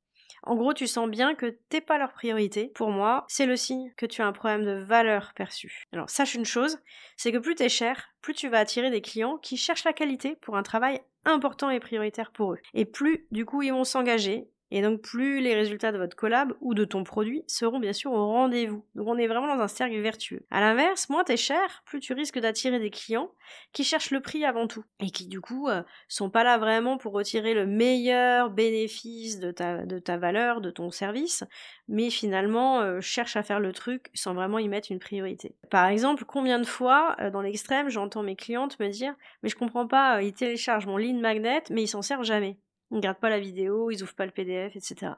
En 0.43 0.57
gros, 0.57 0.75
tu 0.75 0.89
sens 0.89 1.09
bien 1.09 1.37
que 1.37 1.47
t'es 1.69 1.81
pas 1.81 1.97
leur 1.97 2.13
priorité. 2.13 2.73
Pour 2.75 2.91
moi, 2.91 3.25
c'est 3.29 3.47
le 3.47 3.55
signe 3.55 3.93
que 3.97 4.05
tu 4.05 4.21
as 4.21 4.27
un 4.27 4.33
problème 4.33 4.65
de 4.65 4.83
valeur 4.83 5.33
perçue. 5.37 5.85
Alors, 5.93 6.11
sache 6.11 6.35
une 6.35 6.45
chose, 6.45 6.79
c'est 7.17 7.31
que 7.31 7.39
plus 7.39 7.55
t'es 7.55 7.69
cher, 7.69 8.09
plus 8.21 8.35
tu 8.35 8.49
vas 8.49 8.59
attirer 8.59 8.91
des 8.91 9.01
clients 9.01 9.39
qui 9.39 9.57
cherchent 9.57 9.85
la 9.85 9.93
qualité 9.93 10.35
pour 10.41 10.57
un 10.57 10.65
travail 10.65 11.01
important 11.25 11.71
et 11.71 11.79
prioritaire 11.79 12.33
pour 12.33 12.55
eux. 12.55 12.59
Et 12.75 12.85
plus, 12.85 13.29
du 13.31 13.45
coup, 13.45 13.63
ils 13.63 13.73
vont 13.73 13.85
s'engager 13.85 14.49
et 14.71 14.83
donc 14.83 15.01
plus 15.01 15.41
les 15.41 15.55
résultats 15.55 15.93
de 15.93 15.99
votre 15.99 16.17
collab 16.17 16.53
ou 16.61 16.75
de 16.75 16.85
ton 16.85 17.05
produit 17.05 17.45
seront 17.47 17.79
bien 17.79 17.93
sûr 17.93 18.13
au 18.13 18.27
rendez-vous. 18.27 18.85
Donc 18.95 19.09
on 19.09 19.17
est 19.17 19.27
vraiment 19.27 19.55
dans 19.55 19.63
un 19.63 19.69
cercle 19.69 19.99
vertueux. 20.01 20.45
À 20.51 20.61
l'inverse, 20.61 21.09
moins 21.09 21.25
t'es 21.25 21.37
cher, 21.37 21.83
plus 21.87 22.01
tu 22.01 22.13
risques 22.13 22.39
d'attirer 22.39 22.79
des 22.79 22.91
clients 22.91 23.31
qui 23.73 23.85
cherchent 23.85 24.11
le 24.11 24.21
prix 24.21 24.45
avant 24.45 24.67
tout 24.67 24.85
et 25.01 25.11
qui 25.11 25.27
du 25.27 25.41
coup 25.41 25.69
euh, 25.69 25.83
sont 26.09 26.31
pas 26.31 26.45
là 26.45 26.59
vraiment 26.59 26.99
pour 26.99 27.13
retirer 27.13 27.55
le 27.55 27.67
meilleur 27.67 28.51
bénéfice 28.51 29.39
de 29.39 29.51
ta, 29.51 29.87
de 29.87 29.99
ta 29.99 30.17
valeur, 30.17 30.61
de 30.61 30.71
ton 30.71 30.91
service, 30.91 31.45
mais 31.89 32.11
finalement 32.11 32.81
euh, 32.81 33.01
cherchent 33.01 33.37
à 33.37 33.43
faire 33.43 33.61
le 33.61 33.73
truc 33.73 34.11
sans 34.15 34.35
vraiment 34.35 34.59
y 34.59 34.69
mettre 34.69 34.93
une 34.93 34.99
priorité. 34.99 35.55
Par 35.71 35.87
exemple, 35.87 36.25
combien 36.27 36.59
de 36.59 36.67
fois 36.67 37.17
euh, 37.21 37.31
dans 37.31 37.41
l'extrême 37.41 37.89
j'entends 37.89 38.23
mes 38.23 38.37
clientes 38.37 38.79
me 38.79 38.89
dire 38.89 39.15
mais 39.43 39.49
je 39.49 39.57
comprends 39.57 39.87
pas, 39.87 40.23
ils 40.23 40.33
téléchargent 40.33 40.87
mon 40.87 40.97
lead 40.97 41.19
magnet 41.19 41.63
mais 41.71 41.83
ils 41.83 41.89
s'en 41.89 42.03
servent 42.03 42.25
jamais. 42.25 42.59
Ils 42.91 42.97
ne 42.97 43.01
gardent 43.01 43.19
pas 43.19 43.29
la 43.29 43.39
vidéo, 43.39 43.91
ils 43.91 44.03
ouvrent 44.03 44.15
pas 44.15 44.25
le 44.25 44.33
PDF, 44.33 44.75
etc. 44.75 45.13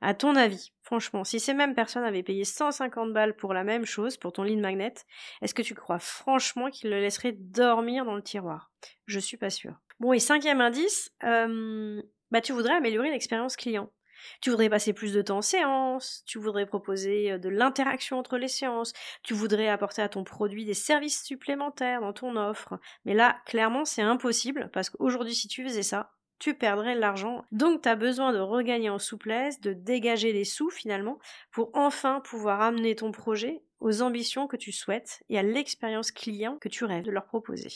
À 0.00 0.14
ton 0.14 0.34
avis, 0.34 0.72
franchement, 0.82 1.22
si 1.22 1.38
ces 1.38 1.54
mêmes 1.54 1.74
personnes 1.74 2.04
avaient 2.04 2.24
payé 2.24 2.44
150 2.44 3.12
balles 3.12 3.36
pour 3.36 3.54
la 3.54 3.62
même 3.62 3.84
chose, 3.84 4.16
pour 4.16 4.32
ton 4.32 4.42
lead 4.42 4.58
magnet, 4.58 4.94
est-ce 5.40 5.54
que 5.54 5.62
tu 5.62 5.74
crois 5.74 6.00
franchement 6.00 6.70
qu'ils 6.70 6.90
le 6.90 7.00
laisseraient 7.00 7.32
dormir 7.32 8.04
dans 8.04 8.16
le 8.16 8.22
tiroir? 8.22 8.70
Je 9.06 9.20
suis 9.20 9.36
pas 9.36 9.50
sûre. 9.50 9.80
Bon, 10.00 10.12
et 10.12 10.18
cinquième 10.18 10.60
indice, 10.60 11.12
euh, 11.22 12.02
bah 12.32 12.40
tu 12.40 12.52
voudrais 12.52 12.74
améliorer 12.74 13.10
l'expérience 13.10 13.56
client. 13.56 13.92
Tu 14.40 14.50
voudrais 14.50 14.68
passer 14.68 14.92
plus 14.92 15.12
de 15.12 15.22
temps 15.22 15.38
en 15.38 15.42
séance, 15.42 16.22
tu 16.26 16.38
voudrais 16.38 16.66
proposer 16.66 17.32
euh, 17.32 17.38
de 17.38 17.48
l'interaction 17.48 18.18
entre 18.18 18.38
les 18.38 18.48
séances, 18.48 18.92
tu 19.22 19.34
voudrais 19.34 19.68
apporter 19.68 20.02
à 20.02 20.08
ton 20.08 20.24
produit 20.24 20.64
des 20.64 20.74
services 20.74 21.22
supplémentaires 21.22 22.00
dans 22.00 22.12
ton 22.12 22.36
offre. 22.36 22.78
Mais 23.04 23.14
là, 23.14 23.40
clairement, 23.46 23.84
c'est 23.84 24.02
impossible 24.02 24.70
parce 24.72 24.90
qu'aujourd'hui, 24.90 25.34
si 25.34 25.48
tu 25.48 25.64
faisais 25.64 25.82
ça, 25.82 26.12
tu 26.42 26.54
perdrais 26.54 26.96
l'argent. 26.96 27.44
Donc 27.52 27.82
tu 27.82 27.88
as 27.88 27.94
besoin 27.94 28.32
de 28.32 28.40
regagner 28.40 28.90
en 28.90 28.98
souplesse, 28.98 29.60
de 29.60 29.72
dégager 29.72 30.32
les 30.32 30.44
sous 30.44 30.70
finalement, 30.70 31.20
pour 31.52 31.70
enfin 31.72 32.18
pouvoir 32.18 32.60
amener 32.62 32.96
ton 32.96 33.12
projet 33.12 33.62
aux 33.78 34.02
ambitions 34.02 34.48
que 34.48 34.56
tu 34.56 34.72
souhaites 34.72 35.22
et 35.28 35.38
à 35.38 35.44
l'expérience 35.44 36.10
client 36.10 36.58
que 36.60 36.68
tu 36.68 36.84
rêves 36.84 37.04
de 37.04 37.12
leur 37.12 37.26
proposer. 37.26 37.70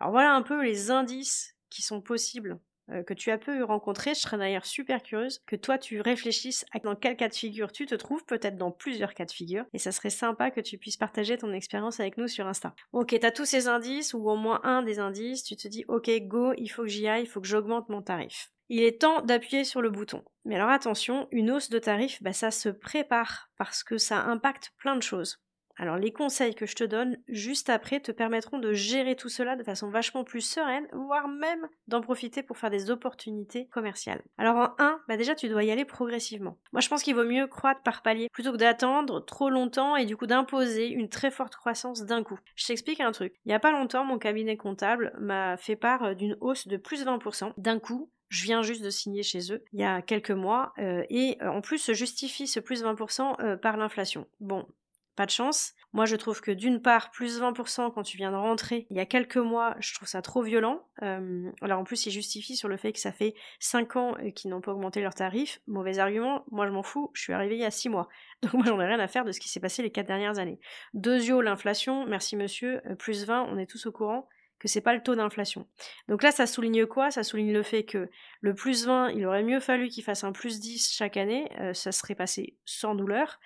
Alors 0.00 0.10
voilà 0.10 0.34
un 0.34 0.42
peu 0.42 0.64
les 0.64 0.90
indices 0.90 1.56
qui 1.70 1.82
sont 1.82 2.00
possibles 2.00 2.58
que 3.06 3.14
tu 3.14 3.30
as 3.30 3.38
pu 3.38 3.62
rencontrer, 3.62 4.14
je 4.14 4.20
serais 4.20 4.38
d'ailleurs 4.38 4.66
super 4.66 5.02
curieuse 5.02 5.40
que 5.46 5.56
toi 5.56 5.78
tu 5.78 6.00
réfléchisses 6.00 6.64
à 6.72 6.78
dans 6.78 6.96
quel 6.96 7.16
cas 7.16 7.28
de 7.28 7.34
figure 7.34 7.72
tu 7.72 7.86
te 7.86 7.94
trouves, 7.94 8.24
peut-être 8.24 8.56
dans 8.56 8.70
plusieurs 8.70 9.14
cas 9.14 9.24
de 9.24 9.30
figure, 9.30 9.64
et 9.72 9.78
ça 9.78 9.92
serait 9.92 10.10
sympa 10.10 10.50
que 10.50 10.60
tu 10.60 10.78
puisses 10.78 10.96
partager 10.96 11.36
ton 11.36 11.52
expérience 11.52 12.00
avec 12.00 12.16
nous 12.18 12.28
sur 12.28 12.46
Insta. 12.46 12.74
Ok, 12.92 13.16
t'as 13.20 13.30
tous 13.30 13.44
ces 13.44 13.68
indices, 13.68 14.14
ou 14.14 14.28
au 14.28 14.36
moins 14.36 14.60
un 14.64 14.82
des 14.82 14.98
indices, 14.98 15.44
tu 15.44 15.56
te 15.56 15.68
dis 15.68 15.84
ok 15.88 16.10
go, 16.22 16.52
il 16.56 16.68
faut 16.68 16.82
que 16.82 16.88
j'y 16.88 17.06
aille, 17.08 17.22
il 17.22 17.28
faut 17.28 17.40
que 17.40 17.46
j'augmente 17.46 17.88
mon 17.88 18.02
tarif. 18.02 18.50
Il 18.68 18.82
est 18.82 19.00
temps 19.00 19.20
d'appuyer 19.22 19.64
sur 19.64 19.82
le 19.82 19.90
bouton. 19.90 20.24
Mais 20.44 20.54
alors 20.54 20.70
attention, 20.70 21.28
une 21.30 21.50
hausse 21.50 21.68
de 21.68 21.78
tarif, 21.78 22.22
bah, 22.22 22.32
ça 22.32 22.50
se 22.50 22.70
prépare 22.70 23.50
parce 23.58 23.84
que 23.84 23.98
ça 23.98 24.22
impacte 24.24 24.72
plein 24.78 24.96
de 24.96 25.02
choses. 25.02 25.42
Alors 25.82 25.96
les 25.96 26.12
conseils 26.12 26.54
que 26.54 26.64
je 26.64 26.76
te 26.76 26.84
donne 26.84 27.18
juste 27.26 27.68
après 27.68 27.98
te 27.98 28.12
permettront 28.12 28.60
de 28.60 28.72
gérer 28.72 29.16
tout 29.16 29.28
cela 29.28 29.56
de 29.56 29.64
façon 29.64 29.90
vachement 29.90 30.22
plus 30.22 30.40
sereine, 30.40 30.86
voire 30.92 31.26
même 31.26 31.66
d'en 31.88 32.00
profiter 32.00 32.44
pour 32.44 32.56
faire 32.56 32.70
des 32.70 32.92
opportunités 32.92 33.66
commerciales. 33.66 34.22
Alors 34.38 34.54
en 34.54 34.74
1, 34.78 35.00
bah 35.08 35.16
déjà 35.16 35.34
tu 35.34 35.48
dois 35.48 35.64
y 35.64 35.72
aller 35.72 35.84
progressivement. 35.84 36.56
Moi 36.72 36.82
je 36.82 36.88
pense 36.88 37.02
qu'il 37.02 37.16
vaut 37.16 37.24
mieux 37.24 37.48
croître 37.48 37.82
par 37.82 38.02
palier 38.02 38.28
plutôt 38.32 38.52
que 38.52 38.58
d'attendre 38.58 39.24
trop 39.24 39.50
longtemps 39.50 39.96
et 39.96 40.06
du 40.06 40.16
coup 40.16 40.28
d'imposer 40.28 40.86
une 40.86 41.08
très 41.08 41.32
forte 41.32 41.56
croissance 41.56 42.04
d'un 42.04 42.22
coup. 42.22 42.38
Je 42.54 42.64
t'explique 42.64 43.00
un 43.00 43.10
truc. 43.10 43.34
Il 43.44 43.48
n'y 43.48 43.54
a 43.54 43.58
pas 43.58 43.72
longtemps, 43.72 44.04
mon 44.04 44.18
cabinet 44.20 44.56
comptable 44.56 45.12
m'a 45.18 45.56
fait 45.56 45.74
part 45.74 46.14
d'une 46.14 46.36
hausse 46.40 46.68
de 46.68 46.76
plus 46.76 47.04
de 47.04 47.10
20% 47.10 47.54
d'un 47.56 47.80
coup 47.80 48.08
je 48.28 48.44
viens 48.44 48.62
juste 48.62 48.82
de 48.82 48.88
signer 48.88 49.22
chez 49.22 49.52
eux 49.52 49.62
il 49.74 49.80
y 49.80 49.84
a 49.84 50.00
quelques 50.00 50.30
mois 50.30 50.72
euh, 50.78 51.04
et 51.10 51.36
euh, 51.42 51.50
en 51.50 51.60
plus 51.60 51.78
se 51.78 51.92
justifie 51.92 52.46
ce 52.46 52.60
plus 52.60 52.82
20% 52.82 53.42
euh, 53.42 53.56
par 53.58 53.76
l'inflation. 53.76 54.26
Bon, 54.40 54.66
pas 55.16 55.26
de 55.26 55.30
chance. 55.30 55.74
Moi, 55.92 56.06
je 56.06 56.16
trouve 56.16 56.40
que 56.40 56.50
d'une 56.50 56.80
part, 56.80 57.10
plus 57.10 57.40
20% 57.40 57.92
quand 57.92 58.02
tu 58.02 58.16
viens 58.16 58.30
de 58.30 58.36
rentrer 58.36 58.86
il 58.90 58.96
y 58.96 59.00
a 59.00 59.06
quelques 59.06 59.36
mois, 59.36 59.76
je 59.78 59.94
trouve 59.94 60.08
ça 60.08 60.22
trop 60.22 60.42
violent. 60.42 60.86
Euh, 61.02 61.50
alors 61.60 61.80
en 61.80 61.84
plus, 61.84 62.06
ils 62.06 62.10
justifient 62.10 62.56
sur 62.56 62.68
le 62.68 62.78
fait 62.78 62.92
que 62.92 62.98
ça 62.98 63.12
fait 63.12 63.34
5 63.60 63.96
ans 63.96 64.14
euh, 64.18 64.30
qu'ils 64.30 64.50
n'ont 64.50 64.62
pas 64.62 64.72
augmenté 64.72 65.02
leurs 65.02 65.14
tarifs. 65.14 65.60
Mauvais 65.66 65.98
argument, 65.98 66.44
moi 66.50 66.66
je 66.66 66.72
m'en 66.72 66.82
fous, 66.82 67.10
je 67.12 67.20
suis 67.22 67.32
arrivée 67.32 67.56
il 67.56 67.60
y 67.60 67.66
a 67.66 67.70
6 67.70 67.90
mois. 67.90 68.08
Donc 68.42 68.54
moi 68.54 68.64
j'en 68.64 68.80
ai 68.80 68.86
rien 68.86 69.00
à 69.00 69.08
faire 69.08 69.24
de 69.24 69.32
ce 69.32 69.40
qui 69.40 69.50
s'est 69.50 69.60
passé 69.60 69.82
les 69.82 69.90
4 69.90 70.06
dernières 70.06 70.38
années. 70.38 70.60
Deuxio, 70.94 71.42
l'inflation, 71.42 72.06
merci 72.06 72.36
monsieur, 72.36 72.80
euh, 72.86 72.94
plus 72.94 73.26
20, 73.26 73.48
on 73.50 73.58
est 73.58 73.66
tous 73.66 73.86
au 73.86 73.92
courant 73.92 74.28
que 74.62 74.68
c'est 74.68 74.80
pas 74.80 74.94
le 74.94 75.02
taux 75.02 75.16
d'inflation. 75.16 75.66
Donc 76.08 76.22
là, 76.22 76.30
ça 76.30 76.46
souligne 76.46 76.86
quoi? 76.86 77.10
Ça 77.10 77.24
souligne 77.24 77.52
le 77.52 77.64
fait 77.64 77.82
que 77.84 78.08
le 78.40 78.54
plus 78.54 78.86
20, 78.86 79.10
il 79.10 79.26
aurait 79.26 79.42
mieux 79.42 79.60
fallu 79.60 79.88
qu'il 79.88 80.04
fasse 80.04 80.22
un 80.22 80.32
plus 80.32 80.60
10 80.60 80.94
chaque 80.94 81.16
année, 81.16 81.50
ça 81.74 81.90
serait 81.92 82.14
passé 82.14 82.56
sans 82.64 82.94
douleur. 82.94 83.38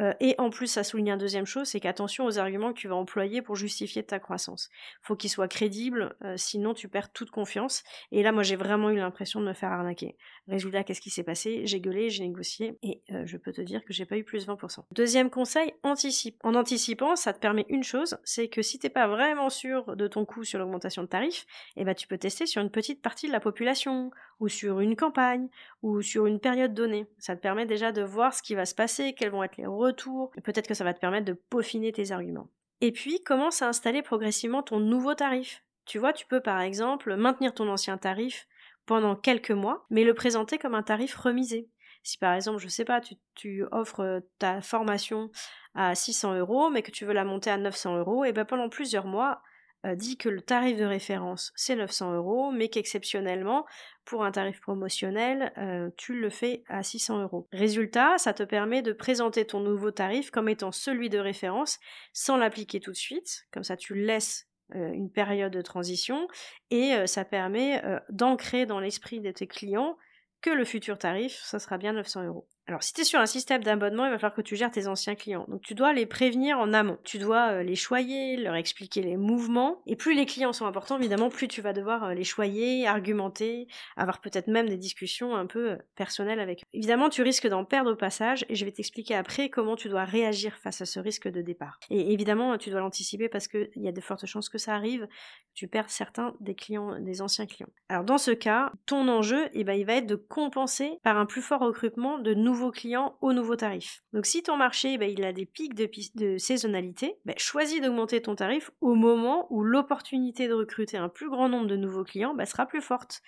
Euh, 0.00 0.12
et 0.20 0.34
en 0.38 0.50
plus, 0.50 0.68
ça 0.68 0.84
souligne 0.84 1.10
une 1.10 1.18
deuxième 1.18 1.44
chose, 1.44 1.68
c'est 1.68 1.80
qu'attention 1.80 2.24
aux 2.24 2.38
arguments 2.38 2.72
que 2.72 2.78
tu 2.78 2.88
vas 2.88 2.94
employer 2.94 3.42
pour 3.42 3.56
justifier 3.56 4.02
ta 4.02 4.18
croissance. 4.18 4.70
Faut 5.02 5.16
qu'ils 5.16 5.30
soient 5.30 5.48
crédibles, 5.48 6.16
euh, 6.24 6.34
sinon 6.36 6.72
tu 6.72 6.88
perds 6.88 7.12
toute 7.12 7.30
confiance. 7.30 7.82
Et 8.10 8.22
là, 8.22 8.32
moi, 8.32 8.42
j'ai 8.42 8.56
vraiment 8.56 8.90
eu 8.90 8.96
l'impression 8.96 9.40
de 9.40 9.46
me 9.46 9.52
faire 9.52 9.70
arnaquer. 9.70 10.16
Résultat, 10.48 10.82
qu'est-ce 10.84 11.00
qui 11.00 11.10
s'est 11.10 11.22
passé? 11.22 11.62
J'ai 11.64 11.80
gueulé, 11.80 12.08
j'ai 12.08 12.26
négocié, 12.26 12.78
et 12.82 13.02
euh, 13.10 13.24
je 13.26 13.36
peux 13.36 13.52
te 13.52 13.60
dire 13.60 13.84
que 13.84 13.92
j'ai 13.92 14.06
pas 14.06 14.16
eu 14.16 14.24
plus 14.24 14.46
20%. 14.46 14.84
Deuxième 14.92 15.30
conseil, 15.30 15.74
anticipe. 15.82 16.38
En 16.42 16.54
anticipant, 16.54 17.14
ça 17.16 17.32
te 17.32 17.38
permet 17.38 17.66
une 17.68 17.84
chose, 17.84 18.16
c'est 18.24 18.48
que 18.48 18.62
si 18.62 18.78
t'es 18.78 18.90
pas 18.90 19.06
vraiment 19.06 19.50
sûr 19.50 19.94
de 19.96 20.08
ton 20.08 20.24
coût 20.24 20.44
sur 20.44 20.58
l'augmentation 20.62 21.02
de 21.02 21.08
tarifs, 21.08 21.46
eh 21.76 21.84
ben 21.84 21.94
tu 21.94 22.06
peux 22.06 22.18
tester 22.18 22.46
sur 22.46 22.62
une 22.62 22.70
petite 22.70 23.02
partie 23.02 23.26
de 23.26 23.32
la 23.32 23.40
population, 23.40 24.10
ou 24.40 24.48
sur 24.48 24.80
une 24.80 24.96
campagne, 24.96 25.48
ou 25.82 26.02
sur 26.02 26.26
une 26.26 26.40
période 26.40 26.74
donnée. 26.74 27.06
Ça 27.18 27.36
te 27.36 27.40
permet 27.40 27.66
déjà 27.66 27.92
de 27.92 28.02
voir 28.02 28.34
ce 28.34 28.42
qui 28.42 28.54
va 28.54 28.64
se 28.64 28.74
passer, 28.74 29.14
quels 29.14 29.30
vont 29.30 29.42
être 29.42 29.56
les 29.56 29.66
retour, 29.66 30.32
peut-être 30.42 30.66
que 30.66 30.74
ça 30.74 30.84
va 30.84 30.94
te 30.94 31.00
permettre 31.00 31.26
de 31.26 31.34
peaufiner 31.50 31.92
tes 31.92 32.10
arguments. 32.10 32.48
Et 32.80 32.90
puis, 32.90 33.22
commence 33.22 33.62
à 33.62 33.68
installer 33.68 34.02
progressivement 34.02 34.62
ton 34.62 34.80
nouveau 34.80 35.14
tarif. 35.14 35.62
Tu 35.84 35.98
vois, 35.98 36.12
tu 36.12 36.26
peux 36.26 36.40
par 36.40 36.60
exemple 36.60 37.14
maintenir 37.16 37.54
ton 37.54 37.68
ancien 37.68 37.98
tarif 37.98 38.48
pendant 38.86 39.14
quelques 39.14 39.50
mois, 39.50 39.86
mais 39.90 40.04
le 40.04 40.14
présenter 40.14 40.58
comme 40.58 40.74
un 40.74 40.82
tarif 40.82 41.14
remisé. 41.14 41.68
Si 42.02 42.18
par 42.18 42.34
exemple, 42.34 42.58
je 42.58 42.68
sais 42.68 42.84
pas, 42.84 43.00
tu, 43.34 43.64
offres 43.70 44.22
ta 44.38 44.60
formation 44.60 45.30
à 45.74 45.94
600 45.94 46.38
euros, 46.38 46.70
mais 46.70 46.82
que 46.82 46.90
tu 46.90 47.04
veux 47.04 47.12
la 47.12 47.24
monter 47.24 47.50
à 47.50 47.56
900 47.56 47.98
euros, 47.98 48.24
et 48.24 48.32
bien 48.32 48.44
pendant 48.44 48.68
plusieurs 48.68 49.06
mois, 49.06 49.42
euh, 49.86 49.94
dis 49.94 50.16
que 50.16 50.28
le 50.28 50.40
tarif 50.40 50.78
de 50.78 50.84
référence 50.84 51.52
c'est 51.56 51.76
900 51.76 52.14
euros, 52.14 52.50
mais 52.52 52.68
qu'exceptionnellement, 52.68 53.64
pour 54.04 54.24
un 54.24 54.32
tarif 54.32 54.60
promotionnel, 54.60 55.52
euh, 55.58 55.90
tu 55.96 56.14
le 56.14 56.30
fais 56.30 56.64
à 56.68 56.82
600 56.82 57.22
euros. 57.22 57.48
Résultat, 57.52 58.18
ça 58.18 58.32
te 58.32 58.42
permet 58.42 58.82
de 58.82 58.92
présenter 58.92 59.44
ton 59.44 59.60
nouveau 59.60 59.90
tarif 59.90 60.30
comme 60.30 60.48
étant 60.48 60.72
celui 60.72 61.08
de 61.08 61.18
référence 61.18 61.78
sans 62.12 62.36
l'appliquer 62.36 62.80
tout 62.80 62.92
de 62.92 62.96
suite, 62.96 63.46
comme 63.52 63.64
ça 63.64 63.76
tu 63.76 63.94
laisses 63.94 64.48
euh, 64.74 64.92
une 64.92 65.10
période 65.10 65.52
de 65.52 65.62
transition 65.62 66.26
et 66.70 67.06
ça 67.06 67.24
permet 67.24 67.82
d'ancrer 68.08 68.66
dans 68.66 68.80
l'esprit 68.80 69.20
de 69.20 69.30
tes 69.30 69.46
clients 69.46 69.96
que 70.42 70.50
le 70.50 70.64
futur 70.64 70.98
tarif, 70.98 71.40
ça 71.44 71.58
sera 71.58 71.78
bien 71.78 71.92
900 71.92 72.24
euros. 72.24 72.48
Alors, 72.68 72.84
si 72.84 72.92
tu 72.92 73.00
es 73.00 73.04
sur 73.04 73.18
un 73.18 73.26
système 73.26 73.64
d'abonnement, 73.64 74.06
il 74.06 74.10
va 74.10 74.18
falloir 74.18 74.34
que 74.34 74.40
tu 74.40 74.54
gères 74.54 74.70
tes 74.70 74.86
anciens 74.86 75.16
clients. 75.16 75.46
Donc, 75.48 75.62
tu 75.62 75.74
dois 75.74 75.92
les 75.92 76.06
prévenir 76.06 76.58
en 76.60 76.72
amont. 76.72 76.96
Tu 77.02 77.18
dois 77.18 77.50
euh, 77.50 77.62
les 77.64 77.74
choyer, 77.74 78.36
leur 78.36 78.54
expliquer 78.54 79.02
les 79.02 79.16
mouvements. 79.16 79.82
Et 79.86 79.96
plus 79.96 80.14
les 80.14 80.26
clients 80.26 80.52
sont 80.52 80.66
importants, 80.66 80.96
évidemment, 80.96 81.28
plus 81.28 81.48
tu 81.48 81.60
vas 81.60 81.72
devoir 81.72 82.04
euh, 82.04 82.14
les 82.14 82.22
choyer, 82.22 82.86
argumenter, 82.86 83.66
avoir 83.96 84.20
peut-être 84.20 84.46
même 84.46 84.68
des 84.68 84.76
discussions 84.76 85.34
un 85.34 85.46
peu 85.46 85.72
euh, 85.72 85.76
personnelles 85.96 86.38
avec 86.38 86.60
eux. 86.60 86.66
Évidemment, 86.72 87.08
tu 87.08 87.22
risques 87.22 87.48
d'en 87.48 87.64
perdre 87.64 87.92
au 87.92 87.96
passage 87.96 88.46
et 88.48 88.54
je 88.54 88.64
vais 88.64 88.72
t'expliquer 88.72 89.16
après 89.16 89.50
comment 89.50 89.74
tu 89.74 89.88
dois 89.88 90.04
réagir 90.04 90.56
face 90.62 90.80
à 90.80 90.86
ce 90.86 91.00
risque 91.00 91.26
de 91.26 91.42
départ. 91.42 91.80
Et 91.90 92.12
évidemment, 92.12 92.56
tu 92.58 92.70
dois 92.70 92.80
l'anticiper 92.80 93.28
parce 93.28 93.48
qu'il 93.48 93.70
y 93.74 93.88
a 93.88 93.92
de 93.92 94.00
fortes 94.00 94.26
chances 94.26 94.48
que 94.48 94.58
ça 94.58 94.76
arrive, 94.76 95.08
tu 95.54 95.66
perds 95.66 95.90
certains 95.90 96.34
des 96.38 96.54
clients, 96.54 97.00
des 97.00 97.22
anciens 97.22 97.46
clients. 97.46 97.70
Alors, 97.88 98.04
dans 98.04 98.18
ce 98.18 98.30
cas, 98.30 98.70
ton 98.86 99.08
enjeu, 99.08 99.48
eh 99.52 99.64
ben, 99.64 99.74
il 99.74 99.84
va 99.84 99.94
être 99.94 100.06
de 100.06 100.14
compenser 100.14 100.98
par 101.02 101.16
un 101.16 101.26
plus 101.26 101.42
fort 101.42 101.60
recrutement 101.60 102.18
de 102.18 102.34
nouveaux 102.34 102.51
nouveaux 102.52 102.70
clients 102.70 103.16
au 103.22 103.32
nouveau 103.32 103.56
tarif. 103.56 104.02
Donc 104.12 104.26
si 104.26 104.42
ton 104.42 104.56
marché 104.56 104.98
bah, 104.98 105.06
il 105.06 105.24
a 105.24 105.32
des 105.32 105.46
pics 105.46 105.74
de, 105.74 106.36
saisonnalité, 106.36 107.16
bah, 107.24 107.32
choisis 107.38 107.80
d'augmenter 107.80 108.20
ton 108.20 108.34
tarif 108.34 108.70
au 108.82 108.94
moment 108.94 109.46
où 109.48 109.62
l'opportunité 109.62 110.48
de 110.48 110.52
recruter 110.52 110.98
un 110.98 111.08
plus 111.08 111.30
grand 111.30 111.48
nombre 111.48 111.66
de 111.66 111.76
nouveaux 111.76 112.04
clients 112.04 112.34
bah, 112.34 112.44
sera 112.44 112.66
plus 112.66 112.82
forte. 112.82 113.22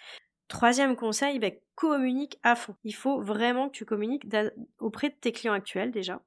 Troisième 0.48 0.94
conseil, 0.94 1.40
communique 1.74 2.38
à 2.42 2.54
fond. 2.54 2.76
Il 2.84 2.94
faut 2.94 3.22
vraiment 3.22 3.68
que 3.70 3.76
tu 3.76 3.86
communiques 3.86 4.26
auprès 4.78 5.08
de 5.08 5.14
tes 5.14 5.32
clients 5.32 5.54
actuels 5.54 5.90
déjà. 5.90 6.20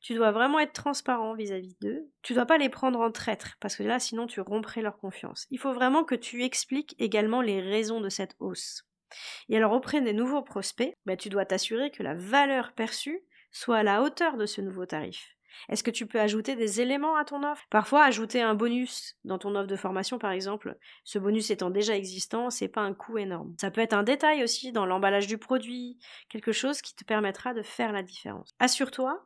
Tu 0.00 0.14
dois 0.14 0.32
vraiment 0.32 0.58
être 0.58 0.72
transparent 0.72 1.34
vis-à-vis 1.34 1.76
d'eux. 1.80 2.10
Tu 2.22 2.34
dois 2.34 2.44
pas 2.44 2.58
les 2.58 2.68
prendre 2.68 3.00
en 3.00 3.12
traître, 3.12 3.56
parce 3.60 3.76
que 3.76 3.84
là, 3.84 3.98
sinon, 3.98 4.26
tu 4.26 4.40
romprais 4.40 4.82
leur 4.82 4.98
confiance. 4.98 5.46
Il 5.50 5.58
faut 5.58 5.72
vraiment 5.72 6.04
que 6.04 6.16
tu 6.16 6.42
expliques 6.42 6.94
également 6.98 7.40
les 7.40 7.60
raisons 7.62 8.00
de 8.00 8.10
cette 8.10 8.36
hausse. 8.38 8.84
Et 9.48 9.56
alors, 9.56 9.72
auprès 9.72 10.00
des 10.00 10.12
nouveaux 10.12 10.42
prospects, 10.42 10.94
bah, 11.06 11.16
tu 11.16 11.28
dois 11.28 11.44
t'assurer 11.44 11.90
que 11.90 12.02
la 12.02 12.14
valeur 12.14 12.72
perçue 12.72 13.20
soit 13.50 13.78
à 13.78 13.82
la 13.82 14.02
hauteur 14.02 14.36
de 14.36 14.46
ce 14.46 14.60
nouveau 14.60 14.86
tarif. 14.86 15.36
Est-ce 15.68 15.82
que 15.82 15.90
tu 15.90 16.06
peux 16.06 16.20
ajouter 16.20 16.56
des 16.56 16.80
éléments 16.80 17.16
à 17.16 17.24
ton 17.24 17.42
offre? 17.44 17.64
Parfois, 17.70 18.04
ajouter 18.04 18.40
un 18.40 18.54
bonus 18.54 19.16
dans 19.24 19.38
ton 19.38 19.54
offre 19.54 19.66
de 19.66 19.76
formation, 19.76 20.18
par 20.18 20.32
exemple, 20.32 20.76
ce 21.04 21.18
bonus 21.18 21.50
étant 21.50 21.70
déjà 21.70 21.96
existant, 21.96 22.50
c'est 22.50 22.68
pas 22.68 22.80
un 22.80 22.94
coût 22.94 23.18
énorme. 23.18 23.54
Ça 23.60 23.70
peut 23.70 23.80
être 23.80 23.92
un 23.92 24.02
détail 24.02 24.42
aussi 24.42 24.72
dans 24.72 24.86
l'emballage 24.86 25.26
du 25.26 25.38
produit, 25.38 25.98
quelque 26.28 26.52
chose 26.52 26.80
qui 26.80 26.94
te 26.94 27.04
permettra 27.04 27.54
de 27.54 27.62
faire 27.62 27.92
la 27.92 28.02
différence. 28.02 28.50
Assure-toi 28.58 29.22